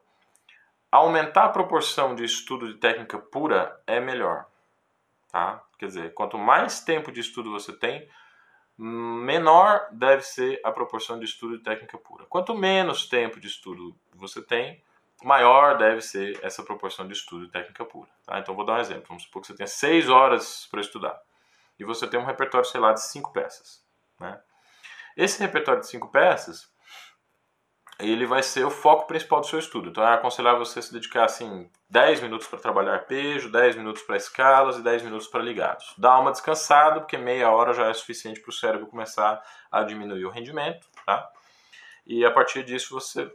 aumentar 0.91 1.45
a 1.45 1.49
proporção 1.49 2.15
de 2.15 2.23
estudo 2.23 2.67
de 2.67 2.79
técnica 2.79 3.19
pura 3.19 3.79
é 3.85 3.99
melhor. 3.99 4.47
Tá? 5.31 5.63
Quer 5.83 5.87
dizer, 5.87 6.13
quanto 6.13 6.37
mais 6.37 6.79
tempo 6.79 7.11
de 7.11 7.19
estudo 7.19 7.51
você 7.51 7.73
tem, 7.73 8.07
menor 8.77 9.85
deve 9.91 10.21
ser 10.21 10.61
a 10.63 10.71
proporção 10.71 11.19
de 11.19 11.25
estudo 11.25 11.57
de 11.57 11.63
técnica 11.65 11.97
pura. 11.97 12.25
Quanto 12.27 12.55
menos 12.55 13.09
tempo 13.09 13.37
de 13.37 13.47
estudo 13.47 13.93
você 14.13 14.41
tem, 14.41 14.81
maior 15.21 15.77
deve 15.77 15.99
ser 15.99 16.39
essa 16.41 16.63
proporção 16.63 17.05
de 17.05 17.11
estudo 17.11 17.47
de 17.47 17.51
técnica 17.51 17.83
pura. 17.83 18.09
Tá? 18.25 18.39
Então 18.39 18.55
vou 18.55 18.65
dar 18.65 18.75
um 18.75 18.79
exemplo. 18.79 19.03
Vamos 19.09 19.23
supor 19.23 19.41
que 19.41 19.49
você 19.49 19.55
tenha 19.55 19.67
6 19.67 20.07
horas 20.07 20.65
para 20.71 20.79
estudar 20.79 21.21
e 21.77 21.83
você 21.83 22.07
tem 22.07 22.17
um 22.17 22.25
repertório, 22.25 22.65
sei 22.65 22.79
lá, 22.79 22.93
de 22.93 23.01
5 23.01 23.33
peças. 23.33 23.85
Né? 24.17 24.39
Esse 25.17 25.37
repertório 25.41 25.81
de 25.81 25.87
5 25.87 26.07
peças, 26.07 26.72
ele 27.99 28.25
vai 28.25 28.41
ser 28.41 28.65
o 28.65 28.71
foco 28.71 29.07
principal 29.07 29.39
do 29.41 29.47
seu 29.47 29.59
estudo. 29.59 29.89
Então 29.89 30.03
é 30.03 30.13
aconselhável 30.13 30.65
você 30.65 30.81
se 30.81 30.91
dedicar 30.91 31.25
assim 31.25 31.69
10 31.89 32.21
minutos 32.21 32.47
para 32.47 32.59
trabalhar 32.59 32.93
arpejo, 32.93 33.51
10 33.51 33.75
minutos 33.75 34.01
para 34.03 34.17
escalas 34.17 34.77
e 34.77 34.81
10 34.81 35.03
minutos 35.03 35.27
para 35.27 35.41
ligados. 35.41 35.93
Dá 35.97 36.17
uma 36.19 36.31
descansada, 36.31 36.99
porque 36.99 37.17
meia 37.17 37.49
hora 37.51 37.73
já 37.73 37.87
é 37.89 37.93
suficiente 37.93 38.39
para 38.39 38.49
o 38.49 38.53
cérebro 38.53 38.87
começar 38.87 39.41
a 39.71 39.83
diminuir 39.83 40.25
o 40.25 40.29
rendimento, 40.29 40.87
tá? 41.05 41.29
E 42.05 42.25
a 42.25 42.31
partir 42.31 42.63
disso 42.63 42.93
você 42.93 43.31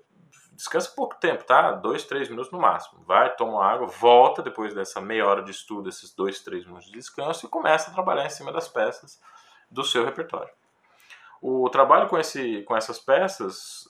descansa 0.53 0.90
pouco 0.90 1.14
tempo, 1.16 1.44
tá? 1.44 1.71
Dois, 1.71 2.05
três 2.05 2.29
minutos 2.29 2.51
no 2.51 2.59
máximo. 2.59 3.03
Vai, 3.05 3.35
toma 3.37 3.64
água, 3.64 3.87
volta 3.87 4.42
depois 4.42 4.75
dessa 4.75 5.01
meia 5.01 5.25
hora 5.25 5.40
de 5.40 5.53
estudo, 5.53 5.88
esses 5.88 6.12
dois, 6.12 6.40
três 6.40 6.66
minutos 6.66 6.87
de 6.87 6.92
descanso 6.92 7.47
e 7.47 7.49
começa 7.49 7.90
a 7.90 7.94
trabalhar 7.94 8.27
em 8.27 8.31
cima 8.31 8.53
das 8.53 8.68
peças 8.68 9.21
do 9.71 9.85
seu 9.85 10.05
repertório. 10.05 10.53
O 11.40 11.71
trabalho 11.71 12.09
com, 12.09 12.18
esse, 12.18 12.62
com 12.62 12.77
essas 12.77 12.99
peças 12.99 13.88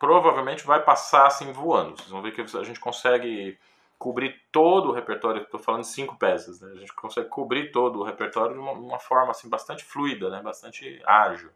provavelmente 0.00 0.66
vai 0.66 0.82
passar 0.82 1.26
assim 1.26 1.52
voando. 1.52 1.96
Vocês 1.96 2.08
vão 2.08 2.22
ver 2.22 2.32
que 2.32 2.40
a 2.40 2.62
gente 2.64 2.80
consegue 2.80 3.56
cobrir 3.98 4.40
todo 4.50 4.88
o 4.88 4.92
repertório, 4.92 5.42
estou 5.42 5.60
falando 5.60 5.82
de 5.82 5.88
cinco 5.88 6.16
peças, 6.16 6.58
né? 6.58 6.72
a 6.72 6.78
gente 6.78 6.92
consegue 6.94 7.28
cobrir 7.28 7.70
todo 7.70 8.00
o 8.00 8.02
repertório 8.02 8.54
de 8.54 8.58
uma, 8.58 8.72
uma 8.72 8.98
forma 8.98 9.30
assim, 9.30 9.46
bastante 9.46 9.84
fluida, 9.84 10.30
né? 10.30 10.40
bastante 10.40 11.02
ágil. 11.04 11.50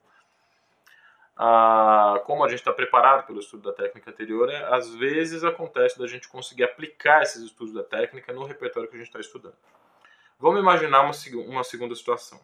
Ah, 1.36 2.22
como 2.26 2.44
a 2.44 2.48
gente 2.48 2.58
está 2.58 2.70
preparado 2.70 3.26
pelo 3.26 3.40
estudo 3.40 3.62
da 3.62 3.72
técnica 3.72 4.10
anterior, 4.10 4.50
é, 4.50 4.62
às 4.74 4.94
vezes 4.94 5.42
acontece 5.42 5.98
da 5.98 6.06
gente 6.06 6.28
conseguir 6.28 6.64
aplicar 6.64 7.22
esses 7.22 7.42
estudos 7.42 7.72
da 7.72 7.82
técnica 7.82 8.30
no 8.34 8.44
repertório 8.44 8.90
que 8.90 8.94
a 8.94 8.98
gente 8.98 9.08
está 9.08 9.20
estudando. 9.20 9.56
Vamos 10.38 10.60
imaginar 10.60 11.00
uma, 11.00 11.12
uma 11.46 11.64
segunda 11.64 11.94
situação. 11.94 12.38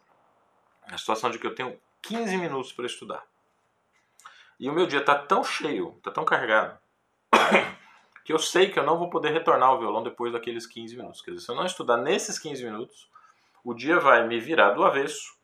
A 0.91 0.97
situação 0.97 1.31
de 1.31 1.39
que 1.39 1.47
eu 1.47 1.55
tenho 1.55 1.79
15 2.01 2.39
minutos 2.39 2.73
para 2.73 2.87
estudar. 2.87 3.23
E 4.61 4.69
o 4.69 4.75
meu 4.75 4.87
dia 4.87 4.99
está 5.01 5.15
tão 5.15 5.43
cheio, 5.43 5.95
está 5.97 6.11
tão 6.11 6.23
carregado, 6.23 6.79
que 8.27 8.31
eu 8.31 8.39
sei 8.39 8.71
que 8.71 8.79
eu 8.79 8.85
não 8.85 8.99
vou 8.99 9.09
poder 9.09 9.33
retornar 9.33 9.71
ao 9.71 9.79
violão 9.79 10.03
depois 10.03 10.35
daqueles 10.35 10.67
15 10.67 10.99
minutos. 10.99 11.23
Quer 11.23 11.31
dizer, 11.31 11.47
se 11.47 11.51
eu 11.51 11.57
não 11.57 11.65
estudar 11.65 11.97
nesses 11.97 12.39
15 12.39 12.63
minutos, 12.63 13.11
o 13.65 13.73
dia 13.73 13.99
vai 13.99 14.29
me 14.29 14.39
virar 14.39 14.73
do 14.73 14.85
avesso 14.85 15.35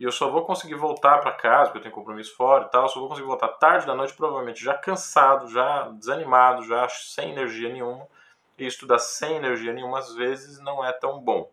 e 0.00 0.04
eu 0.04 0.10
só 0.10 0.30
vou 0.30 0.46
conseguir 0.46 0.74
voltar 0.74 1.18
para 1.18 1.32
casa, 1.32 1.64
porque 1.64 1.80
eu 1.80 1.82
tenho 1.82 1.94
compromisso 1.94 2.34
fora 2.34 2.64
e 2.64 2.70
tal, 2.70 2.88
só 2.88 2.98
vou 2.98 3.10
conseguir 3.10 3.26
voltar 3.26 3.48
tarde 3.48 3.86
da 3.86 3.94
noite, 3.94 4.14
provavelmente 4.14 4.64
já 4.64 4.72
cansado, 4.72 5.48
já 5.48 5.90
desanimado, 5.90 6.64
já 6.64 6.88
sem 6.88 7.30
energia 7.30 7.68
nenhuma. 7.68 8.08
E 8.56 8.64
estudar 8.64 8.98
sem 9.00 9.36
energia 9.36 9.74
nenhuma 9.74 9.98
às 9.98 10.14
vezes 10.14 10.58
não 10.60 10.82
é 10.82 10.92
tão 10.92 11.20
bom, 11.20 11.52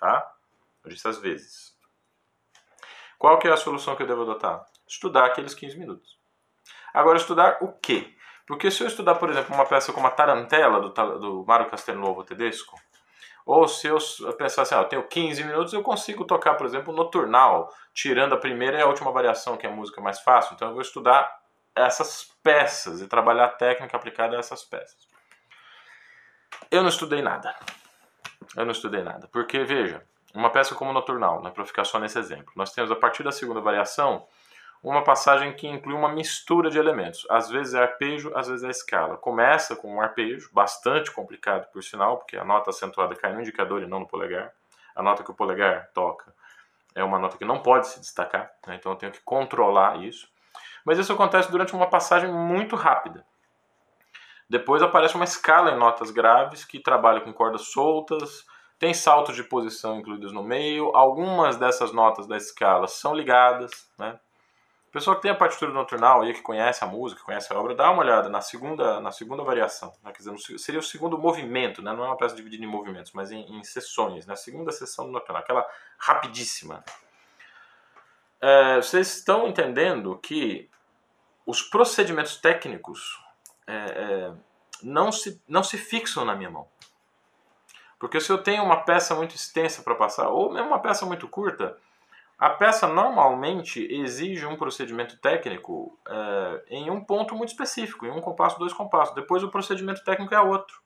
tá? 0.00 0.34
Eu 0.82 0.90
disse 0.90 1.06
às 1.06 1.18
vezes. 1.18 1.72
Qual 3.16 3.38
que 3.38 3.46
é 3.46 3.52
a 3.52 3.56
solução 3.56 3.94
que 3.94 4.02
eu 4.02 4.06
devo 4.08 4.22
adotar? 4.22 4.66
Estudar 4.88 5.26
aqueles 5.26 5.54
15 5.54 5.78
minutos. 5.78 6.17
Agora, 6.92 7.16
estudar 7.16 7.58
o 7.60 7.72
quê? 7.72 8.14
Porque 8.46 8.70
se 8.70 8.82
eu 8.82 8.86
estudar, 8.86 9.16
por 9.16 9.28
exemplo, 9.28 9.54
uma 9.54 9.66
peça 9.66 9.92
como 9.92 10.06
a 10.06 10.10
Tarantela, 10.10 10.80
do, 10.80 10.88
do 11.18 11.44
Mário 11.46 11.68
Castelnuovo 11.68 12.24
Tedesco, 12.24 12.74
ou 13.44 13.66
se 13.66 13.86
eu 13.86 13.98
pensar 14.36 14.62
assim, 14.62 14.74
ah, 14.74 14.78
eu 14.78 14.84
tenho 14.84 15.08
15 15.08 15.42
minutos, 15.44 15.72
eu 15.72 15.82
consigo 15.82 16.24
tocar, 16.24 16.54
por 16.54 16.66
exemplo, 16.66 16.92
noturnal, 16.92 17.72
tirando 17.94 18.34
a 18.34 18.38
primeira 18.38 18.78
e 18.78 18.82
a 18.82 18.86
última 18.86 19.10
variação, 19.10 19.56
que 19.56 19.66
é 19.66 19.70
a 19.70 19.72
música 19.72 20.00
mais 20.00 20.20
fácil. 20.20 20.54
Então 20.54 20.68
eu 20.68 20.74
vou 20.74 20.82
estudar 20.82 21.40
essas 21.74 22.30
peças 22.42 23.00
e 23.00 23.06
trabalhar 23.06 23.46
a 23.46 23.48
técnica 23.48 23.96
aplicada 23.96 24.36
a 24.36 24.38
essas 24.38 24.64
peças. 24.64 25.08
Eu 26.70 26.82
não 26.82 26.90
estudei 26.90 27.22
nada. 27.22 27.54
Eu 28.56 28.64
não 28.64 28.72
estudei 28.72 29.02
nada. 29.02 29.28
Porque, 29.32 29.64
veja, 29.64 30.04
uma 30.34 30.50
peça 30.50 30.74
como 30.74 30.92
noturnal, 30.92 31.42
né, 31.42 31.50
para 31.50 31.64
ficar 31.64 31.84
só 31.84 31.98
nesse 31.98 32.18
exemplo, 32.18 32.52
nós 32.54 32.72
temos 32.72 32.90
a 32.90 32.96
partir 32.96 33.22
da 33.22 33.32
segunda 33.32 33.60
variação 33.60 34.26
uma 34.82 35.02
passagem 35.02 35.52
que 35.54 35.66
inclui 35.66 35.94
uma 35.94 36.08
mistura 36.08 36.70
de 36.70 36.78
elementos. 36.78 37.26
Às 37.28 37.50
vezes 37.50 37.74
é 37.74 37.82
arpejo, 37.82 38.32
às 38.34 38.48
vezes 38.48 38.64
é 38.64 38.70
escala. 38.70 39.16
Começa 39.16 39.74
com 39.74 39.94
um 39.94 40.00
arpejo, 40.00 40.50
bastante 40.52 41.10
complicado 41.10 41.70
por 41.72 41.82
sinal, 41.82 42.18
porque 42.18 42.36
a 42.36 42.44
nota 42.44 42.70
acentuada 42.70 43.14
cai 43.16 43.32
no 43.32 43.40
indicador 43.40 43.82
e 43.82 43.86
não 43.86 44.00
no 44.00 44.06
polegar. 44.06 44.52
A 44.94 45.02
nota 45.02 45.22
que 45.22 45.30
o 45.30 45.34
polegar 45.34 45.90
toca 45.92 46.32
é 46.94 47.04
uma 47.04 47.18
nota 47.18 47.36
que 47.36 47.44
não 47.44 47.60
pode 47.60 47.86
se 47.88 48.00
destacar, 48.00 48.50
né? 48.66 48.76
então 48.76 48.92
eu 48.92 48.96
tenho 48.96 49.12
que 49.12 49.20
controlar 49.20 50.02
isso. 50.02 50.28
Mas 50.84 50.98
isso 50.98 51.12
acontece 51.12 51.50
durante 51.50 51.74
uma 51.74 51.88
passagem 51.88 52.32
muito 52.32 52.74
rápida. 52.74 53.24
Depois 54.48 54.82
aparece 54.82 55.14
uma 55.14 55.24
escala 55.24 55.70
em 55.70 55.78
notas 55.78 56.10
graves 56.10 56.64
que 56.64 56.80
trabalha 56.80 57.20
com 57.20 57.32
cordas 57.32 57.68
soltas, 57.68 58.46
tem 58.78 58.94
saltos 58.94 59.36
de 59.36 59.42
posição 59.42 59.98
incluídos 59.98 60.32
no 60.32 60.42
meio. 60.42 60.96
Algumas 60.96 61.56
dessas 61.56 61.92
notas 61.92 62.26
da 62.26 62.36
escala 62.36 62.88
são 62.88 63.14
ligadas, 63.14 63.90
né? 63.98 64.18
O 64.98 65.00
pessoal 65.00 65.14
que 65.14 65.22
tem 65.22 65.30
a 65.30 65.34
partitura 65.36 65.72
noturnal 65.72 66.22
aí, 66.22 66.34
que 66.34 66.42
conhece 66.42 66.82
a 66.82 66.86
música, 66.88 67.22
conhece 67.22 67.52
a 67.52 67.56
obra, 67.56 67.72
dá 67.72 67.88
uma 67.88 68.02
olhada 68.02 68.28
na 68.28 68.40
segunda, 68.40 69.00
na 69.00 69.12
segunda 69.12 69.44
variação. 69.44 69.94
Né? 70.02 70.10
Quer 70.10 70.24
dizer, 70.24 70.58
seria 70.58 70.80
o 70.80 70.82
segundo 70.82 71.16
movimento, 71.16 71.80
né? 71.80 71.92
não 71.92 72.02
é 72.02 72.08
uma 72.08 72.16
peça 72.16 72.34
dividida 72.34 72.64
em 72.64 72.66
movimentos, 72.66 73.12
mas 73.12 73.30
em, 73.30 73.42
em 73.48 73.62
sessões. 73.62 74.26
Na 74.26 74.32
né? 74.32 74.36
segunda 74.36 74.72
sessão 74.72 75.06
do 75.06 75.12
noturnal, 75.12 75.40
aquela 75.40 75.64
rapidíssima. 75.96 76.82
É, 78.40 78.76
vocês 78.78 79.18
estão 79.18 79.46
entendendo 79.46 80.18
que 80.18 80.68
os 81.46 81.62
procedimentos 81.62 82.36
técnicos 82.36 83.22
é, 83.68 83.74
é, 83.74 84.32
não, 84.82 85.12
se, 85.12 85.40
não 85.46 85.62
se 85.62 85.78
fixam 85.78 86.24
na 86.24 86.34
minha 86.34 86.50
mão. 86.50 86.66
Porque 88.00 88.20
se 88.20 88.30
eu 88.30 88.38
tenho 88.38 88.64
uma 88.64 88.82
peça 88.82 89.14
muito 89.14 89.36
extensa 89.36 89.80
para 89.80 89.94
passar, 89.94 90.28
ou 90.28 90.52
mesmo 90.52 90.66
uma 90.66 90.80
peça 90.80 91.06
muito 91.06 91.28
curta, 91.28 91.78
a 92.38 92.50
peça 92.50 92.86
normalmente 92.86 93.84
exige 93.90 94.46
um 94.46 94.56
procedimento 94.56 95.18
técnico 95.18 95.98
é, 96.06 96.64
em 96.68 96.88
um 96.88 97.02
ponto 97.02 97.34
muito 97.34 97.48
específico, 97.48 98.06
em 98.06 98.10
um 98.10 98.20
compasso, 98.20 98.58
dois 98.60 98.72
compassos. 98.72 99.14
Depois 99.14 99.42
o 99.42 99.50
procedimento 99.50 100.04
técnico 100.04 100.32
é 100.32 100.40
outro. 100.40 100.80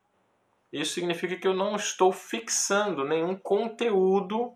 Isso 0.73 0.95
significa 0.95 1.37
que 1.37 1.47
eu 1.47 1.53
não 1.53 1.77
estou 1.77 2.11
fixando 2.11 3.05
nenhum 3.05 3.37
conteúdo 3.37 4.55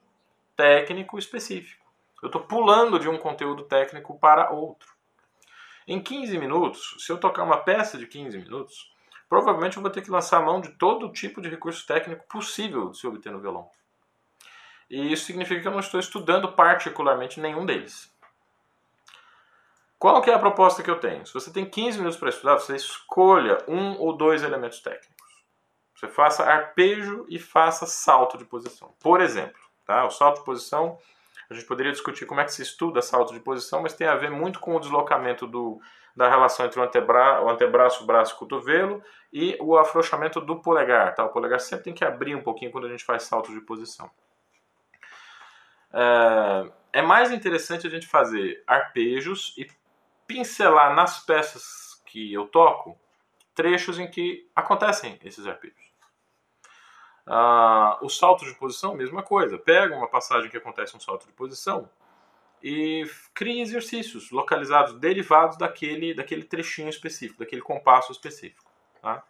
técnico 0.56 1.18
específico. 1.18 1.84
Eu 2.22 2.28
estou 2.28 2.40
pulando 2.40 2.98
de 2.98 3.10
um 3.10 3.18
conteúdo 3.18 3.64
técnico 3.64 4.18
para 4.18 4.50
outro. 4.50 4.88
Em 5.86 6.02
15 6.02 6.38
minutos, 6.38 6.96
se 6.98 7.12
eu 7.12 7.18
tocar 7.18 7.42
uma 7.42 7.58
peça 7.58 7.98
de 7.98 8.06
15 8.06 8.38
minutos, 8.38 8.90
provavelmente 9.28 9.76
eu 9.76 9.82
vou 9.82 9.90
ter 9.90 10.00
que 10.00 10.10
lançar 10.10 10.42
mão 10.42 10.62
de 10.62 10.70
todo 10.70 11.12
tipo 11.12 11.42
de 11.42 11.50
recurso 11.50 11.86
técnico 11.86 12.26
possível 12.26 12.88
de 12.88 12.98
se 12.98 13.06
obter 13.06 13.30
no 13.30 13.40
violão. 13.40 13.68
E 14.88 15.12
isso 15.12 15.24
significa 15.24 15.60
que 15.60 15.68
eu 15.68 15.72
não 15.72 15.80
estou 15.80 15.98
estudando 15.98 16.52
particularmente 16.52 17.40
nenhum 17.40 17.66
deles. 17.66 18.14
Qual 19.98 20.20
que 20.20 20.30
é 20.30 20.34
a 20.34 20.38
proposta 20.38 20.82
que 20.82 20.90
eu 20.90 21.00
tenho? 21.00 21.26
Se 21.26 21.32
você 21.32 21.50
tem 21.50 21.64
15 21.64 21.98
minutos 21.98 22.18
para 22.18 22.28
estudar, 22.28 22.54
você 22.54 22.76
escolha 22.76 23.58
um 23.66 23.98
ou 23.98 24.16
dois 24.16 24.42
elementos 24.42 24.80
técnicos. 24.80 25.16
Você 25.94 26.08
faça 26.08 26.44
arpejo 26.44 27.24
e 27.28 27.38
faça 27.38 27.86
salto 27.86 28.36
de 28.36 28.44
posição. 28.44 28.94
Por 29.00 29.20
exemplo, 29.20 29.58
tá? 29.86 30.04
o 30.04 30.10
salto 30.10 30.40
de 30.40 30.44
posição, 30.44 30.98
a 31.48 31.54
gente 31.54 31.64
poderia 31.64 31.90
discutir 31.90 32.26
como 32.26 32.40
é 32.40 32.44
que 32.44 32.52
se 32.52 32.60
estuda 32.60 33.00
salto 33.00 33.32
de 33.32 33.40
posição, 33.40 33.80
mas 33.80 33.94
tem 33.94 34.06
a 34.06 34.14
ver 34.14 34.30
muito 34.30 34.60
com 34.60 34.76
o 34.76 34.80
deslocamento 34.80 35.46
do, 35.46 35.80
da 36.14 36.28
relação 36.28 36.66
entre 36.66 36.78
o, 36.78 36.82
antebra, 36.82 37.42
o 37.42 37.48
antebraço, 37.48 38.04
braço 38.04 38.34
e 38.34 38.38
cotovelo 38.38 39.02
e 39.32 39.56
o 39.58 39.78
afrouxamento 39.78 40.38
do 40.40 40.60
polegar. 40.60 41.14
Tá? 41.14 41.24
O 41.24 41.30
polegar 41.30 41.60
sempre 41.60 41.84
tem 41.84 41.94
que 41.94 42.04
abrir 42.04 42.34
um 42.34 42.42
pouquinho 42.42 42.70
quando 42.70 42.86
a 42.86 42.90
gente 42.90 43.04
faz 43.04 43.22
salto 43.22 43.50
de 43.50 43.60
posição. 43.62 44.10
É, 45.92 47.00
é 47.00 47.02
mais 47.02 47.30
interessante 47.30 47.86
a 47.86 47.90
gente 47.90 48.06
fazer 48.06 48.62
arpejos 48.66 49.54
e 49.56 49.68
pincelar 50.26 50.94
nas 50.94 51.24
peças 51.24 52.02
que 52.06 52.32
eu 52.32 52.46
toco 52.46 52.98
trechos 53.54 53.98
em 53.98 54.08
que 54.08 54.48
acontecem 54.54 55.18
esses 55.24 55.46
arpejos. 55.46 55.86
Ah, 57.26 57.98
o 58.02 58.08
salto 58.08 58.44
de 58.44 58.54
posição, 58.54 58.94
mesma 58.94 59.22
coisa. 59.22 59.58
Pega 59.58 59.96
uma 59.96 60.08
passagem 60.08 60.48
que 60.48 60.56
acontece 60.56 60.96
um 60.96 61.00
salto 61.00 61.26
de 61.26 61.32
posição 61.32 61.90
e 62.62 63.04
cria 63.34 63.62
exercícios 63.62 64.30
localizados, 64.30 64.98
derivados 64.98 65.56
daquele, 65.56 66.14
daquele 66.14 66.44
trechinho 66.44 66.88
específico, 66.88 67.40
daquele 67.40 67.62
compasso 67.62 68.12
específico. 68.12 68.70
Tá? 69.02 69.24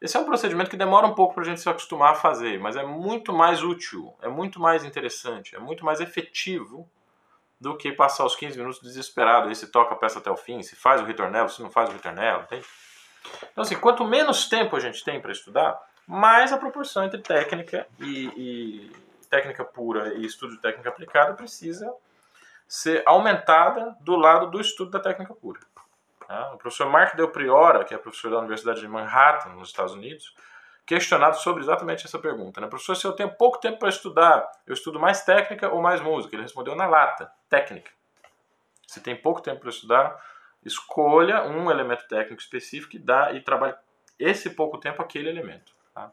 Esse 0.00 0.16
é 0.16 0.20
um 0.20 0.24
procedimento 0.24 0.70
que 0.70 0.76
demora 0.76 1.06
um 1.06 1.14
pouco 1.14 1.34
para 1.34 1.42
a 1.42 1.46
gente 1.46 1.60
se 1.60 1.68
acostumar 1.68 2.12
a 2.12 2.14
fazer, 2.14 2.60
mas 2.60 2.76
é 2.76 2.84
muito 2.84 3.32
mais 3.32 3.62
útil, 3.62 4.14
é 4.22 4.28
muito 4.28 4.60
mais 4.60 4.84
interessante, 4.84 5.56
é 5.56 5.58
muito 5.58 5.84
mais 5.84 6.00
efetivo 6.00 6.88
do 7.60 7.76
que 7.76 7.90
passar 7.90 8.24
os 8.24 8.36
15 8.36 8.56
minutos 8.56 8.80
desesperado 8.80 9.48
aí 9.48 9.56
se 9.56 9.66
toca 9.66 9.94
a 9.94 9.98
peça 9.98 10.20
até 10.20 10.30
o 10.30 10.36
fim, 10.36 10.62
se 10.62 10.76
faz 10.76 11.00
o 11.00 11.04
ritornelo, 11.04 11.48
se 11.48 11.60
não 11.60 11.70
faz 11.70 11.90
o 11.90 11.92
ritornelo, 11.92 12.42
entende? 12.42 12.64
Então 13.50 13.62
assim, 13.62 13.76
quanto 13.76 14.04
menos 14.04 14.48
tempo 14.48 14.76
a 14.76 14.80
gente 14.80 15.02
tem 15.02 15.20
para 15.20 15.32
estudar, 15.32 15.76
mais 16.06 16.52
a 16.52 16.58
proporção 16.58 17.04
entre 17.04 17.20
técnica 17.20 17.86
e, 17.98 18.26
e 18.36 18.92
técnica 19.28 19.64
pura 19.64 20.14
e 20.14 20.24
estudo 20.24 20.54
de 20.54 20.62
técnica 20.62 20.88
aplicada 20.88 21.34
precisa 21.34 21.92
ser 22.68 23.02
aumentada 23.04 23.96
do 24.00 24.14
lado 24.14 24.50
do 24.50 24.60
estudo 24.60 24.92
da 24.92 25.00
técnica 25.00 25.34
pura. 25.34 25.60
Tá? 26.28 26.52
O 26.52 26.58
professor 26.58 26.86
Mark 26.90 27.16
Del 27.16 27.30
Priora, 27.30 27.84
que 27.84 27.94
é 27.94 27.98
professor 27.98 28.30
da 28.30 28.38
Universidade 28.38 28.80
de 28.80 28.86
Manhattan, 28.86 29.54
nos 29.54 29.70
Estados 29.70 29.94
Unidos, 29.94 30.36
questionado 30.84 31.38
sobre 31.38 31.62
exatamente 31.62 32.04
essa 32.04 32.18
pergunta. 32.18 32.60
Né? 32.60 32.66
Professor, 32.66 32.94
se 32.94 33.06
eu 33.06 33.12
tenho 33.12 33.34
pouco 33.34 33.58
tempo 33.58 33.78
para 33.78 33.88
estudar, 33.88 34.46
eu 34.66 34.74
estudo 34.74 35.00
mais 35.00 35.24
técnica 35.24 35.70
ou 35.70 35.80
mais 35.80 36.02
música? 36.02 36.36
Ele 36.36 36.42
respondeu 36.42 36.76
na 36.76 36.86
lata, 36.86 37.32
técnica. 37.48 37.90
Se 38.86 39.00
tem 39.00 39.16
pouco 39.16 39.40
tempo 39.40 39.60
para 39.60 39.70
estudar, 39.70 40.22
escolha 40.62 41.44
um 41.44 41.70
elemento 41.70 42.06
técnico 42.06 42.42
específico 42.42 42.96
e, 42.96 42.98
dá, 42.98 43.32
e 43.32 43.40
trabalhe 43.40 43.74
esse 44.18 44.50
pouco 44.50 44.76
tempo 44.76 45.00
aquele 45.00 45.30
elemento. 45.30 45.72
Tá? 45.94 46.10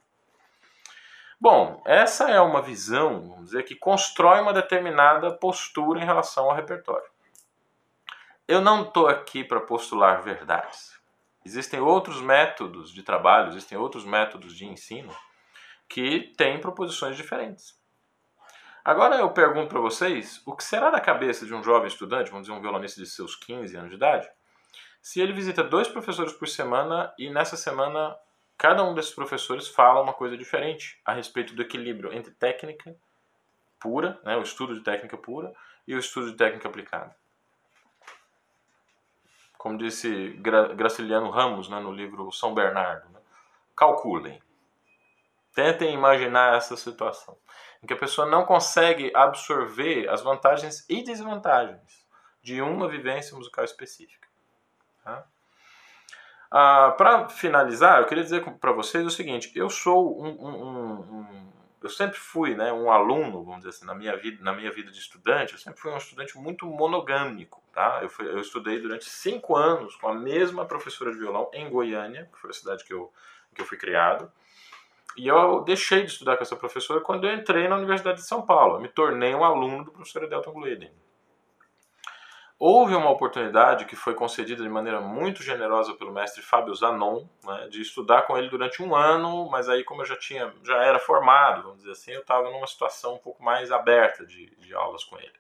Bom, 1.39 1.83
essa 1.85 2.29
é 2.29 2.39
uma 2.39 2.61
visão, 2.61 3.29
vamos 3.31 3.45
dizer, 3.47 3.63
que 3.63 3.75
constrói 3.75 4.39
uma 4.39 4.53
determinada 4.53 5.33
postura 5.33 5.99
em 5.99 6.05
relação 6.05 6.49
ao 6.49 6.55
repertório. 6.55 7.14
Eu 8.47 8.61
não 8.61 8.83
estou 8.83 9.07
aqui 9.07 9.43
para 9.43 9.59
postular 9.59 10.21
verdades. 10.21 10.93
Existem 11.43 11.79
outros 11.79 12.21
métodos 12.21 12.91
de 12.91 13.01
trabalho, 13.01 13.47
existem 13.47 13.75
outros 13.75 14.05
métodos 14.05 14.55
de 14.55 14.67
ensino 14.67 15.11
que 15.89 16.31
têm 16.37 16.61
proposições 16.61 17.17
diferentes. 17.17 17.75
Agora 18.83 19.15
eu 19.15 19.31
pergunto 19.31 19.69
para 19.69 19.79
vocês, 19.79 20.43
o 20.45 20.55
que 20.55 20.63
será 20.63 20.91
da 20.91 21.01
cabeça 21.01 21.43
de 21.43 21.55
um 21.55 21.63
jovem 21.63 21.87
estudante, 21.87 22.29
vamos 22.29 22.45
dizer 22.45 22.55
um 22.55 22.61
violonista 22.61 23.01
de 23.01 23.07
seus 23.07 23.35
15 23.35 23.75
anos 23.77 23.89
de 23.89 23.95
idade, 23.95 24.29
se 25.01 25.19
ele 25.19 25.33
visita 25.33 25.63
dois 25.63 25.87
professores 25.87 26.31
por 26.31 26.47
semana 26.47 27.11
e 27.17 27.31
nessa 27.31 27.57
semana 27.57 28.15
cada 28.55 28.83
um 28.83 28.93
desses 28.93 29.11
professores 29.11 29.67
fala 29.67 30.03
uma 30.03 30.13
coisa 30.13 30.37
diferente 30.37 31.01
a 31.03 31.13
respeito 31.13 31.55
do 31.55 31.63
equilíbrio 31.63 32.13
entre 32.13 32.31
técnica 32.31 32.95
pura, 33.79 34.19
né, 34.23 34.37
o 34.37 34.43
estudo 34.43 34.75
de 34.75 34.81
técnica 34.81 35.17
pura, 35.17 35.51
e 35.87 35.95
o 35.95 35.99
estudo 35.99 36.29
de 36.29 36.37
técnica 36.37 36.67
aplicada 36.67 37.15
como 39.65 39.79
disse 39.79 40.29
Gra 40.41 40.75
Graciliano 40.75 41.31
Ramos 41.31 41.67
né, 41.67 41.79
no 41.79 41.91
livro 41.91 42.31
São 42.31 42.53
Bernardo. 42.53 43.09
Né? 43.09 43.19
Calculem. 43.75 44.39
Tentem 45.55 45.91
imaginar 45.91 46.55
essa 46.55 46.77
situação 46.77 47.35
em 47.81 47.87
que 47.87 47.93
a 47.93 47.97
pessoa 47.97 48.29
não 48.29 48.45
consegue 48.45 49.11
absorver 49.15 50.07
as 50.07 50.21
vantagens 50.21 50.85
e 50.87 51.03
desvantagens 51.03 52.05
de 52.43 52.61
uma 52.61 52.87
vivência 52.87 53.35
musical 53.35 53.65
específica. 53.65 54.27
Tá? 55.03 55.25
Ah, 56.51 56.93
para 56.95 57.27
finalizar, 57.29 58.01
eu 58.01 58.05
queria 58.05 58.23
dizer 58.23 58.45
para 58.59 58.71
vocês 58.71 59.03
o 59.03 59.09
seguinte: 59.09 59.51
eu 59.55 59.67
sou 59.67 60.21
um, 60.23 60.29
um, 60.29 60.55
um, 60.59 61.53
eu 61.85 61.89
sempre 61.89 62.17
fui 62.17 62.55
né, 62.55 62.73
um 62.73 62.91
aluno, 62.91 63.43
vamos 63.43 63.57
dizer 63.57 63.69
assim, 63.69 63.85
na 63.85 63.93
minha 63.93 64.15
vida, 64.17 64.43
na 64.43 64.51
minha 64.53 64.71
vida 64.71 64.91
de 64.91 64.97
estudante, 64.97 65.53
eu 65.53 65.59
sempre 65.59 65.79
fui 65.79 65.91
um 65.91 65.97
estudante 65.97 66.35
muito 66.35 66.65
monogâmico, 66.65 67.63
tá? 67.71 67.99
Eu, 68.01 68.09
fui, 68.09 68.27
eu 68.27 68.39
estudei 68.39 68.81
durante 68.81 69.05
cinco 69.05 69.55
anos 69.55 69.95
com 69.95 70.07
a 70.07 70.13
mesma 70.15 70.65
professora 70.65 71.11
de 71.11 71.19
violão 71.19 71.47
em 71.53 71.69
Goiânia, 71.69 72.27
que 72.33 72.39
foi 72.39 72.49
a 72.49 72.53
cidade 72.53 72.83
que 72.83 72.91
eu, 72.91 73.13
que 73.53 73.61
eu 73.61 73.65
fui 73.65 73.77
criado, 73.77 74.31
e 75.15 75.27
eu 75.27 75.61
deixei 75.61 76.01
de 76.03 76.11
estudar 76.11 76.37
com 76.37 76.43
essa 76.43 76.55
professora 76.55 77.01
quando 77.01 77.27
eu 77.27 77.35
entrei 77.35 77.67
na 77.67 77.77
Universidade 77.77 78.17
de 78.17 78.27
São 78.27 78.41
Paulo, 78.41 78.77
eu 78.77 78.81
me 78.81 78.89
tornei 78.89 79.35
um 79.35 79.43
aluno 79.43 79.85
do 79.85 79.91
professor 79.91 80.23
Adelton 80.23 80.53
Gleden. 80.53 80.91
Houve 82.67 82.95
uma 82.95 83.11
oportunidade 83.11 83.85
que 83.85 83.95
foi 83.95 84.15
concedida 84.15 84.63
de 84.63 84.69
maneira 84.69 84.99
muito 84.99 85.43
generosa 85.43 85.93
pelo 85.93 86.11
mestre 86.11 86.41
Fábio 86.41 86.73
Zanon, 86.73 87.23
né, 87.43 87.67
de 87.69 87.79
estudar 87.79 88.23
com 88.23 88.35
ele 88.35 88.49
durante 88.49 88.81
um 88.81 88.95
ano, 88.95 89.47
mas 89.51 89.69
aí 89.69 89.83
como 89.83 90.01
eu 90.01 90.05
já 90.07 90.17
tinha, 90.17 90.51
já 90.63 90.83
era 90.83 90.97
formado, 90.97 91.61
vamos 91.61 91.77
dizer 91.77 91.91
assim, 91.91 92.11
eu 92.13 92.21
estava 92.21 92.49
numa 92.49 92.65
situação 92.65 93.13
um 93.13 93.19
pouco 93.19 93.43
mais 93.43 93.71
aberta 93.71 94.25
de, 94.25 94.47
de 94.55 94.73
aulas 94.73 95.03
com 95.03 95.15
ele. 95.19 95.33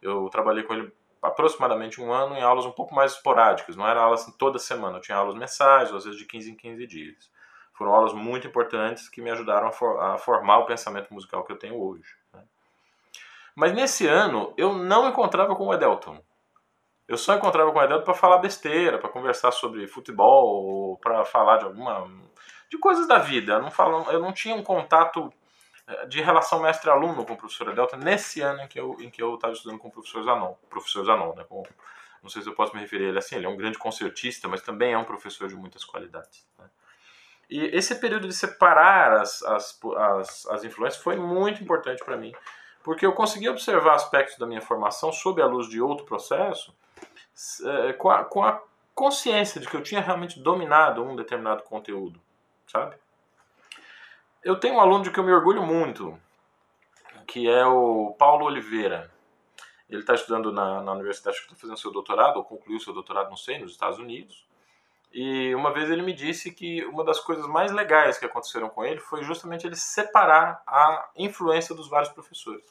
Eu 0.00 0.28
trabalhei 0.28 0.62
com 0.62 0.72
ele 0.72 0.92
aproximadamente 1.20 2.00
um 2.00 2.12
ano 2.12 2.36
em 2.36 2.40
aulas 2.40 2.64
um 2.64 2.70
pouco 2.70 2.94
mais 2.94 3.14
esporádicas, 3.14 3.74
não 3.74 3.88
era 3.88 4.00
aulas 4.00 4.22
assim, 4.22 4.32
toda 4.38 4.56
semana, 4.60 4.98
eu 4.98 5.02
tinha 5.02 5.18
aulas 5.18 5.34
mensais, 5.34 5.90
ou 5.90 5.96
às 5.96 6.04
vezes 6.04 6.20
de 6.20 6.24
15 6.24 6.52
em 6.52 6.54
15 6.54 6.86
dias. 6.86 7.30
Foram 7.72 7.92
aulas 7.92 8.12
muito 8.12 8.46
importantes 8.46 9.08
que 9.08 9.20
me 9.20 9.30
ajudaram 9.32 9.66
a, 9.66 9.72
for, 9.72 10.00
a 10.00 10.18
formar 10.18 10.58
o 10.58 10.66
pensamento 10.66 11.12
musical 11.12 11.42
que 11.42 11.50
eu 11.50 11.58
tenho 11.58 11.82
hoje. 11.82 12.14
Né. 12.32 12.44
Mas 13.56 13.72
nesse 13.72 14.06
ano 14.06 14.54
eu 14.56 14.72
não 14.72 15.08
encontrava 15.08 15.56
com 15.56 15.66
o 15.66 15.74
Edelton. 15.74 16.22
Eu 17.10 17.18
só 17.18 17.34
encontrava 17.34 17.72
com 17.72 17.78
o 17.80 17.82
Edelton 17.82 18.04
para 18.04 18.14
falar 18.14 18.38
besteira, 18.38 18.96
para 18.96 19.08
conversar 19.08 19.50
sobre 19.50 19.84
futebol, 19.88 20.96
para 20.98 21.24
falar 21.24 21.56
de 21.56 21.64
alguma 21.64 22.08
de 22.68 22.78
coisas 22.78 23.08
da 23.08 23.18
vida. 23.18 23.54
Eu 23.54 23.62
não 23.62 23.70
falo, 23.72 24.08
eu 24.12 24.20
não 24.20 24.32
tinha 24.32 24.54
um 24.54 24.62
contato 24.62 25.28
eh, 25.88 26.06
de 26.06 26.22
relação 26.22 26.60
mestre-aluno 26.60 27.24
com 27.24 27.32
o 27.32 27.36
professor 27.36 27.68
Edelton 27.68 27.96
nesse 27.96 28.40
ano 28.42 28.62
em 28.62 28.68
que 28.68 28.78
eu 28.78 28.96
em 29.00 29.10
que 29.10 29.20
eu 29.20 29.34
estava 29.34 29.52
estudando 29.52 29.80
com 29.80 29.88
o 29.88 29.90
professor 29.90 30.22
Zanon, 30.22 30.54
professor 30.68 31.04
Zanon, 31.04 31.34
né? 31.34 31.44
Com, 31.48 31.64
não 32.22 32.30
sei 32.30 32.42
se 32.42 32.48
eu 32.48 32.54
posso 32.54 32.76
me 32.76 32.80
referir 32.80 33.06
a 33.06 33.08
ele 33.08 33.18
assim, 33.18 33.34
ele 33.34 33.46
é 33.46 33.48
um 33.48 33.56
grande 33.56 33.76
concertista, 33.76 34.46
mas 34.46 34.62
também 34.62 34.92
é 34.92 34.98
um 34.98 35.02
professor 35.02 35.48
de 35.48 35.56
muitas 35.56 35.84
qualidades. 35.84 36.46
Né? 36.60 36.66
E 37.50 37.76
esse 37.76 37.96
período 37.96 38.28
de 38.28 38.34
separar 38.34 39.14
as, 39.14 39.42
as, 39.42 39.80
as, 39.96 40.46
as 40.46 40.62
influências 40.62 41.02
foi 41.02 41.16
muito 41.16 41.60
importante 41.60 42.04
para 42.04 42.16
mim, 42.16 42.32
porque 42.84 43.04
eu 43.04 43.12
consegui 43.14 43.48
observar 43.48 43.94
aspectos 43.94 44.38
da 44.38 44.46
minha 44.46 44.60
formação 44.60 45.10
sob 45.10 45.42
a 45.42 45.46
luz 45.46 45.68
de 45.68 45.80
outro 45.80 46.06
processo 46.06 46.72
com, 47.98 48.10
a, 48.10 48.24
com 48.24 48.44
a 48.44 48.62
consciência 48.94 49.60
de 49.60 49.68
que 49.68 49.76
eu 49.76 49.82
tinha 49.82 50.00
realmente 50.00 50.40
dominado 50.40 51.02
um 51.02 51.16
determinado 51.16 51.62
conteúdo, 51.62 52.20
sabe? 52.66 52.96
Eu 54.42 54.58
tenho 54.58 54.74
um 54.74 54.80
aluno 54.80 55.04
de 55.04 55.10
que 55.10 55.18
eu 55.18 55.24
me 55.24 55.32
orgulho 55.32 55.62
muito, 55.62 56.18
que 57.26 57.48
é 57.48 57.64
o 57.66 58.14
Paulo 58.18 58.46
Oliveira. 58.46 59.10
Ele 59.88 60.00
está 60.00 60.14
estudando 60.14 60.52
na, 60.52 60.80
na 60.82 60.92
universidade, 60.92 61.36
está 61.36 61.54
fazendo 61.54 61.78
seu 61.78 61.90
doutorado, 61.90 62.36
ou 62.36 62.44
concluiu 62.44 62.78
seu 62.80 62.92
doutorado, 62.92 63.28
não 63.28 63.36
sei, 63.36 63.58
nos 63.58 63.72
Estados 63.72 63.98
Unidos. 63.98 64.46
E 65.12 65.54
uma 65.54 65.72
vez 65.72 65.90
ele 65.90 66.02
me 66.02 66.12
disse 66.12 66.52
que 66.52 66.84
uma 66.84 67.04
das 67.04 67.18
coisas 67.20 67.46
mais 67.46 67.72
legais 67.72 68.16
que 68.16 68.24
aconteceram 68.24 68.68
com 68.68 68.84
ele 68.84 69.00
foi 69.00 69.22
justamente 69.24 69.66
ele 69.66 69.74
separar 69.74 70.62
a 70.66 71.10
influência 71.16 71.74
dos 71.74 71.88
vários 71.88 72.12
professores. 72.12 72.64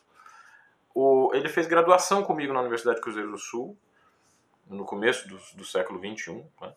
O, 0.95 1.31
ele 1.33 1.49
fez 1.49 1.67
graduação 1.67 2.23
comigo 2.23 2.53
na 2.53 2.61
Universidade 2.61 3.01
Cruzeiro 3.01 3.31
do 3.31 3.37
Sul, 3.37 3.77
no 4.69 4.85
começo 4.85 5.27
do, 5.27 5.39
do 5.55 5.65
século 5.65 5.99
XXI, 5.99 6.45
né? 6.61 6.73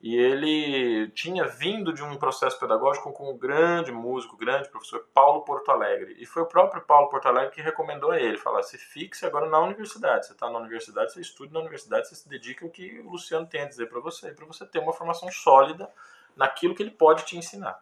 e 0.00 0.16
ele 0.16 1.08
tinha 1.10 1.44
vindo 1.44 1.92
de 1.92 2.02
um 2.04 2.16
processo 2.16 2.58
pedagógico 2.58 3.12
com 3.12 3.30
o 3.30 3.36
grande 3.36 3.90
músico, 3.90 4.36
grande 4.36 4.68
professor 4.68 5.04
Paulo 5.12 5.42
Porto 5.42 5.70
Alegre. 5.70 6.16
E 6.18 6.24
foi 6.24 6.42
o 6.42 6.46
próprio 6.46 6.82
Paulo 6.82 7.08
Porto 7.08 7.26
Alegre 7.26 7.50
que 7.50 7.60
recomendou 7.60 8.12
a 8.12 8.20
ele, 8.20 8.38
falar, 8.38 8.62
se 8.62 8.78
fixe 8.78 9.26
agora 9.26 9.48
na 9.48 9.58
universidade. 9.58 10.26
Você 10.26 10.32
está 10.32 10.48
na 10.48 10.58
universidade, 10.58 11.12
você 11.12 11.20
estuda 11.20 11.52
na 11.52 11.60
universidade, 11.60 12.08
você 12.08 12.14
se 12.14 12.28
dedica 12.28 12.64
ao 12.64 12.70
que 12.70 13.00
o 13.00 13.10
Luciano 13.10 13.46
tem 13.46 13.62
a 13.62 13.68
dizer 13.68 13.88
para 13.88 13.98
você, 13.98 14.30
para 14.30 14.46
você 14.46 14.64
ter 14.64 14.78
uma 14.78 14.92
formação 14.92 15.30
sólida 15.32 15.90
naquilo 16.36 16.76
que 16.76 16.82
ele 16.82 16.92
pode 16.92 17.24
te 17.24 17.36
ensinar. 17.36 17.80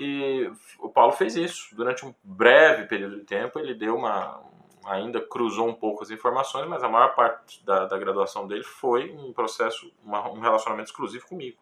E 0.00 0.50
o 0.80 0.88
Paulo 0.88 1.12
fez 1.12 1.36
isso. 1.36 1.74
Durante 1.76 2.04
um 2.04 2.12
breve 2.24 2.86
período 2.86 3.20
de 3.20 3.24
tempo, 3.24 3.58
ele 3.58 3.74
deu 3.74 3.96
uma, 3.96 4.42
ainda 4.84 5.20
cruzou 5.20 5.68
um 5.68 5.74
pouco 5.74 6.02
as 6.02 6.10
informações, 6.10 6.68
mas 6.68 6.82
a 6.82 6.88
maior 6.88 7.14
parte 7.14 7.64
da, 7.64 7.86
da 7.86 7.98
graduação 7.98 8.46
dele 8.46 8.64
foi 8.64 9.10
um 9.12 9.32
processo, 9.32 9.92
uma, 10.02 10.28
um 10.30 10.40
relacionamento 10.40 10.90
exclusivo 10.90 11.26
comigo. 11.26 11.58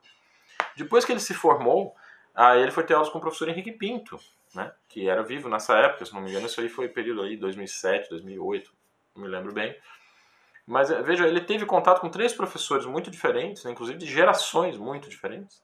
Depois 0.76 1.04
que 1.04 1.12
ele 1.12 1.20
se 1.20 1.34
formou, 1.34 1.94
aí 2.34 2.62
ele 2.62 2.70
foi 2.70 2.84
ter 2.84 2.94
aulas 2.94 3.08
com 3.08 3.18
o 3.18 3.20
professor 3.20 3.48
Henrique 3.48 3.72
Pinto, 3.72 4.18
né, 4.54 4.72
que 4.88 5.08
era 5.08 5.22
vivo 5.22 5.48
nessa 5.48 5.76
época, 5.76 6.04
se 6.04 6.14
não 6.14 6.20
me 6.20 6.30
engano, 6.30 6.46
isso 6.46 6.60
aí 6.60 6.68
foi 6.68 6.88
período 6.88 7.22
aí 7.22 7.36
2007, 7.36 8.10
2008, 8.10 8.72
não 9.14 9.22
me 9.22 9.28
lembro 9.28 9.52
bem. 9.52 9.76
Mas 10.66 10.90
eh, 10.90 11.02
veja, 11.02 11.26
ele 11.26 11.40
teve 11.40 11.66
contato 11.66 12.00
com 12.00 12.08
três 12.08 12.32
professores 12.32 12.86
muito 12.86 13.10
diferentes, 13.10 13.64
né, 13.64 13.72
inclusive 13.72 13.98
de 13.98 14.06
gerações 14.06 14.76
muito 14.76 15.08
diferentes, 15.08 15.62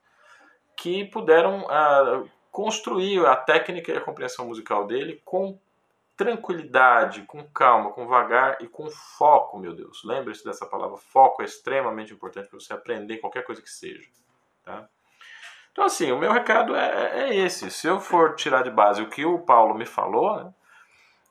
que 0.76 1.04
puderam 1.04 1.66
ah, 1.70 2.24
construir 2.50 3.24
a 3.26 3.36
técnica 3.36 3.92
e 3.92 3.96
a 3.96 4.00
compreensão 4.00 4.46
musical 4.46 4.86
dele 4.86 5.22
com 5.24 5.58
tranquilidade, 6.16 7.22
com 7.22 7.44
calma, 7.48 7.90
com 7.90 8.06
vagar 8.06 8.58
e 8.60 8.68
com 8.68 8.88
foco, 8.88 9.58
meu 9.58 9.74
Deus. 9.74 10.02
Lembre-se 10.04 10.44
dessa 10.44 10.66
palavra, 10.66 10.96
foco 10.96 11.42
é 11.42 11.44
extremamente 11.44 12.12
importante 12.12 12.48
para 12.48 12.58
você 12.58 12.72
aprender 12.72 13.18
qualquer 13.18 13.44
coisa 13.44 13.60
que 13.60 13.70
seja. 13.70 14.08
Tá? 14.64 14.88
Então, 15.72 15.84
assim, 15.84 16.12
o 16.12 16.18
meu 16.18 16.32
recado 16.32 16.76
é, 16.76 17.30
é, 17.30 17.36
esse. 17.36 17.70
Se 17.70 17.88
eu 17.88 17.98
for 17.98 18.36
tirar 18.36 18.62
de 18.62 18.70
base 18.70 19.02
o 19.02 19.08
que 19.08 19.24
o 19.24 19.40
Paulo 19.40 19.74
me 19.74 19.84
falou, 19.84 20.36
né, 20.36 20.54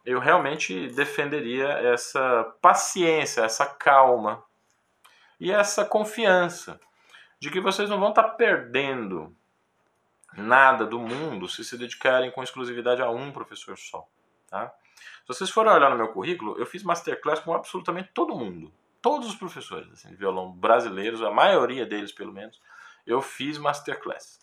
eu 0.05 0.19
realmente 0.19 0.89
defenderia 0.89 1.69
essa 1.69 2.43
paciência, 2.61 3.41
essa 3.41 3.65
calma 3.65 4.43
e 5.39 5.49
essa 5.49 5.85
confiança 5.85 6.77
de 7.39 7.49
que 7.49 7.61
vocês 7.61 7.89
não 7.89 7.99
vão 7.99 8.09
estar 8.09 8.23
perdendo 8.23 9.33
nada 10.35 10.85
do 10.85 10.99
mundo 10.99 11.47
se 11.47 11.63
se 11.63 11.77
dedicarem 11.77 12.31
com 12.31 12.43
exclusividade 12.43 13.01
a 13.01 13.09
um 13.09 13.31
professor 13.31 13.77
só. 13.77 14.05
Tá? 14.53 14.71
Se 14.95 15.27
vocês 15.29 15.49
forem 15.49 15.71
olhar 15.71 15.89
no 15.89 15.97
meu 15.97 16.09
currículo, 16.09 16.55
eu 16.59 16.65
fiz 16.67 16.83
masterclass 16.83 17.39
com 17.39 17.55
absolutamente 17.55 18.11
todo 18.13 18.35
mundo. 18.35 18.71
Todos 19.01 19.27
os 19.27 19.35
professores 19.35 19.91
assim, 19.91 20.09
de 20.09 20.15
violão 20.15 20.51
brasileiros, 20.51 21.23
a 21.23 21.31
maioria 21.31 21.87
deles 21.87 22.11
pelo 22.11 22.31
menos, 22.31 22.61
eu 23.03 23.19
fiz 23.19 23.57
masterclass. 23.57 24.39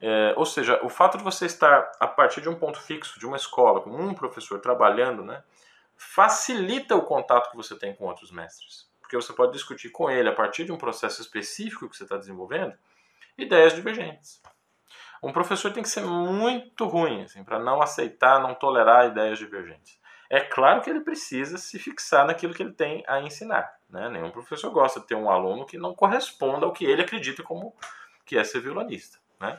É, 0.00 0.34
ou 0.36 0.44
seja, 0.44 0.84
o 0.84 0.88
fato 0.88 1.16
de 1.16 1.22
você 1.22 1.46
estar 1.46 1.92
a 2.00 2.08
partir 2.08 2.40
de 2.40 2.48
um 2.48 2.56
ponto 2.56 2.80
fixo, 2.80 3.20
de 3.20 3.24
uma 3.24 3.36
escola, 3.36 3.80
com 3.80 3.90
um 3.90 4.12
professor 4.12 4.58
trabalhando, 4.60 5.22
né, 5.22 5.44
facilita 5.96 6.96
o 6.96 7.02
contato 7.02 7.52
que 7.52 7.56
você 7.56 7.78
tem 7.78 7.94
com 7.94 8.06
outros 8.06 8.32
mestres. 8.32 8.90
Porque 9.00 9.14
você 9.14 9.32
pode 9.32 9.52
discutir 9.52 9.90
com 9.90 10.10
ele, 10.10 10.28
a 10.28 10.34
partir 10.34 10.64
de 10.64 10.72
um 10.72 10.76
processo 10.76 11.22
específico 11.22 11.88
que 11.88 11.96
você 11.96 12.02
está 12.02 12.16
desenvolvendo, 12.16 12.76
ideias 13.38 13.74
divergentes. 13.74 14.42
Um 15.24 15.32
professor 15.32 15.72
tem 15.72 15.82
que 15.82 15.88
ser 15.88 16.02
muito 16.02 16.86
ruim 16.86 17.22
assim, 17.22 17.42
para 17.42 17.58
não 17.58 17.80
aceitar, 17.80 18.42
não 18.42 18.54
tolerar 18.54 19.06
ideias 19.06 19.38
divergentes. 19.38 19.98
É 20.28 20.40
claro 20.40 20.82
que 20.82 20.90
ele 20.90 21.00
precisa 21.00 21.56
se 21.56 21.78
fixar 21.78 22.26
naquilo 22.26 22.52
que 22.52 22.62
ele 22.62 22.72
tem 22.72 23.02
a 23.06 23.20
ensinar. 23.20 23.74
Né? 23.88 24.10
Nenhum 24.10 24.30
professor 24.30 24.70
gosta 24.70 25.00
de 25.00 25.06
ter 25.06 25.14
um 25.14 25.30
aluno 25.30 25.64
que 25.64 25.78
não 25.78 25.94
corresponda 25.94 26.66
ao 26.66 26.72
que 26.72 26.84
ele 26.84 27.00
acredita 27.00 27.42
como 27.42 27.74
que 28.26 28.36
é 28.36 28.44
ser 28.44 28.60
violonista. 28.60 29.18
Né? 29.40 29.58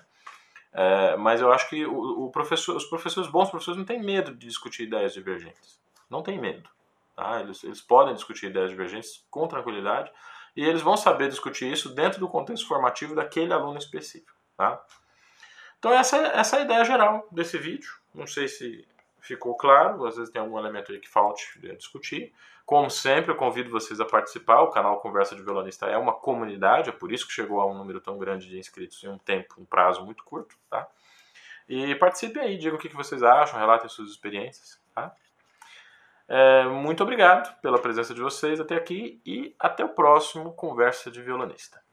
É, 0.72 1.16
mas 1.18 1.42
eu 1.42 1.52
acho 1.52 1.68
que 1.68 1.84
o, 1.84 2.26
o, 2.26 2.30
professor, 2.30 2.76
os 2.76 2.86
professores, 2.86 3.30
bons 3.30 3.50
professores, 3.50 3.78
não 3.78 3.86
têm 3.86 4.04
medo 4.04 4.36
de 4.36 4.46
discutir 4.46 4.84
ideias 4.84 5.14
divergentes. 5.14 5.82
Não 6.08 6.22
tem 6.22 6.40
medo. 6.40 6.70
Tá? 7.16 7.40
Eles, 7.40 7.64
eles 7.64 7.82
podem 7.82 8.14
discutir 8.14 8.48
ideias 8.48 8.70
divergentes 8.70 9.26
com 9.32 9.48
tranquilidade 9.48 10.12
e 10.56 10.64
eles 10.64 10.84
vão 10.84 10.96
saber 10.96 11.28
discutir 11.28 11.72
isso 11.72 11.96
dentro 11.96 12.20
do 12.20 12.28
contexto 12.28 12.68
formativo 12.68 13.16
daquele 13.16 13.52
aluno 13.52 13.80
específico. 13.80 14.36
Tá? 14.56 14.80
Então 15.86 15.96
essa, 15.96 16.18
essa 16.18 16.56
é 16.56 16.60
a 16.62 16.64
ideia 16.64 16.84
geral 16.84 17.28
desse 17.32 17.60
vídeo. 17.60 17.92
Não 18.12 18.26
sei 18.26 18.48
se 18.48 18.88
ficou 19.20 19.56
claro, 19.56 20.04
às 20.08 20.16
vezes 20.16 20.34
tem 20.34 20.42
algum 20.42 20.58
elemento 20.58 20.92
aí 20.92 20.98
que 20.98 21.08
falte 21.08 21.60
discutir. 21.78 22.34
Como 22.66 22.90
sempre, 22.90 23.30
eu 23.30 23.36
convido 23.36 23.70
vocês 23.70 24.02
a 24.02 24.06
participar. 24.06 24.62
O 24.62 24.72
canal 24.72 25.00
Conversa 25.00 25.36
de 25.36 25.44
Violonista 25.44 25.86
é 25.86 25.96
uma 25.96 26.14
comunidade, 26.14 26.90
é 26.90 26.92
por 26.92 27.12
isso 27.12 27.28
que 27.28 27.34
chegou 27.34 27.62
a 27.62 27.68
um 27.68 27.78
número 27.78 28.02
tão 28.02 28.18
grande 28.18 28.50
de 28.50 28.58
inscritos 28.58 29.04
em 29.04 29.10
um 29.10 29.20
tempo, 29.20 29.62
um 29.62 29.66
prazo 29.66 30.04
muito 30.04 30.24
curto, 30.24 30.56
tá? 30.72 30.88
E 31.70 31.94
participem 31.94 32.42
aí, 32.42 32.58
digam 32.58 32.80
o 32.80 32.82
que 32.82 32.90
vocês 32.90 33.22
acham, 33.22 33.60
relatem 33.60 33.88
suas 33.88 34.10
experiências, 34.10 34.82
tá? 34.92 35.14
É, 36.28 36.64
muito 36.64 37.04
obrigado 37.04 37.56
pela 37.62 37.78
presença 37.78 38.12
de 38.12 38.22
vocês 38.22 38.60
até 38.60 38.76
aqui 38.76 39.22
e 39.24 39.56
até 39.60 39.86
o 39.86 39.90
próximo 39.90 40.52
Conversa 40.54 41.12
de 41.12 41.22
Violonista. 41.22 41.85